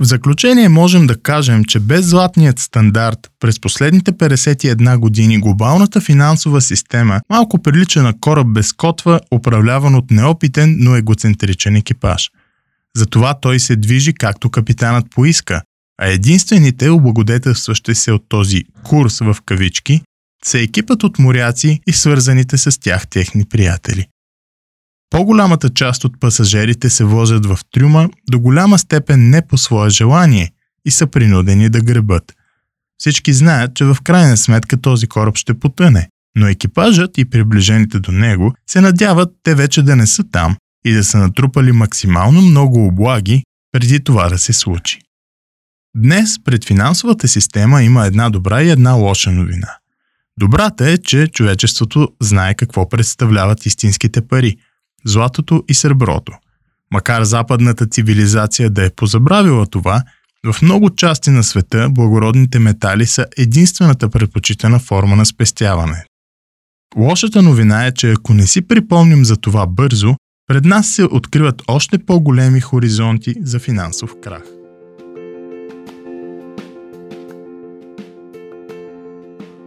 В 0.00 0.04
заключение 0.04 0.68
можем 0.68 1.06
да 1.06 1.22
кажем, 1.22 1.64
че 1.64 1.80
без 1.80 2.06
златният 2.06 2.58
стандарт 2.58 3.18
през 3.40 3.60
последните 3.60 4.12
51 4.12 4.98
години 4.98 5.38
глобалната 5.38 6.00
финансова 6.00 6.60
система 6.60 7.20
малко 7.30 7.62
прилича 7.62 8.02
на 8.02 8.20
кораб 8.20 8.46
без 8.46 8.72
котва, 8.72 9.20
управляван 9.30 9.94
от 9.94 10.10
неопитен, 10.10 10.76
но 10.78 10.96
егоцентричен 10.96 11.76
екипаж. 11.76 12.30
Затова 12.96 13.34
той 13.40 13.60
се 13.60 13.76
движи 13.76 14.14
както 14.14 14.50
капитанът 14.50 15.06
поиска, 15.10 15.62
а 16.02 16.06
единствените 16.06 16.90
облагодетелстващи 16.90 17.94
се 17.94 18.12
от 18.12 18.22
този 18.28 18.64
курс 18.82 19.18
в 19.18 19.36
кавички 19.46 20.02
са 20.46 20.58
екипът 20.58 21.02
от 21.02 21.18
моряци 21.18 21.80
и 21.86 21.92
свързаните 21.92 22.58
с 22.58 22.80
тях 22.80 23.08
техни 23.08 23.44
приятели. 23.44 24.06
По-голямата 25.10 25.70
част 25.70 26.04
от 26.04 26.20
пасажирите 26.20 26.90
се 26.90 27.04
возят 27.04 27.46
в 27.46 27.58
трюма 27.72 28.08
до 28.30 28.40
голяма 28.40 28.78
степен 28.78 29.30
не 29.30 29.46
по 29.46 29.58
свое 29.58 29.90
желание 29.90 30.50
и 30.84 30.90
са 30.90 31.06
принудени 31.06 31.68
да 31.68 31.80
гребат. 31.80 32.34
Всички 32.98 33.32
знаят, 33.32 33.74
че 33.74 33.84
в 33.84 33.96
крайна 34.04 34.36
сметка 34.36 34.76
този 34.80 35.06
кораб 35.06 35.36
ще 35.36 35.58
потъне, 35.58 36.08
но 36.36 36.48
екипажът 36.48 37.18
и 37.18 37.30
приближените 37.30 37.98
до 37.98 38.12
него 38.12 38.54
се 38.70 38.80
надяват 38.80 39.28
те 39.42 39.54
вече 39.54 39.82
да 39.82 39.96
не 39.96 40.06
са 40.06 40.24
там 40.32 40.56
и 40.84 40.92
да 40.92 41.04
са 41.04 41.18
натрупали 41.18 41.72
максимално 41.72 42.42
много 42.42 42.86
облаги 42.86 43.42
преди 43.72 44.04
това 44.04 44.28
да 44.28 44.38
се 44.38 44.52
случи. 44.52 44.98
Днес 45.96 46.38
пред 46.44 46.64
финансовата 46.64 47.28
система 47.28 47.82
има 47.82 48.06
една 48.06 48.30
добра 48.30 48.62
и 48.62 48.70
една 48.70 48.92
лоша 48.92 49.32
новина. 49.32 49.78
Добрата 50.40 50.90
е, 50.90 50.98
че 50.98 51.26
човечеството 51.26 52.08
знае 52.20 52.54
какво 52.54 52.88
представляват 52.88 53.66
истинските 53.66 54.28
пари– 54.28 54.56
златото 55.04 55.64
и 55.68 55.74
среброто. 55.74 56.32
Макар 56.90 57.22
западната 57.22 57.86
цивилизация 57.86 58.70
да 58.70 58.84
е 58.84 58.90
позабравила 58.96 59.66
това, 59.66 60.02
в 60.52 60.62
много 60.62 60.90
части 60.90 61.30
на 61.30 61.44
света 61.44 61.88
благородните 61.90 62.58
метали 62.58 63.06
са 63.06 63.26
единствената 63.38 64.08
предпочитана 64.08 64.78
форма 64.78 65.16
на 65.16 65.26
спестяване. 65.26 66.04
Лошата 66.96 67.42
новина 67.42 67.86
е, 67.86 67.92
че 67.92 68.12
ако 68.12 68.34
не 68.34 68.46
си 68.46 68.68
припомним 68.68 69.24
за 69.24 69.36
това 69.36 69.66
бързо, 69.66 70.16
пред 70.46 70.64
нас 70.64 70.88
се 70.88 71.04
откриват 71.04 71.62
още 71.68 71.98
по-големи 71.98 72.60
хоризонти 72.60 73.34
за 73.40 73.58
финансов 73.58 74.14
крах. 74.22 74.55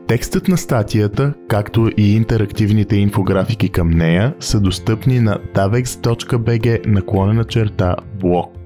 Текстът 0.09 0.47
на 0.47 0.57
статията, 0.57 1.33
както 1.47 1.89
и 1.97 2.15
интерактивните 2.15 2.95
инфографики 2.95 3.69
към 3.69 3.89
нея 3.89 4.35
са 4.39 4.59
достъпни 4.59 5.19
на 5.19 5.39
davex.bg 5.55 6.87
наклонена 6.87 7.43
черта 7.43 7.95
блог. 8.19 8.58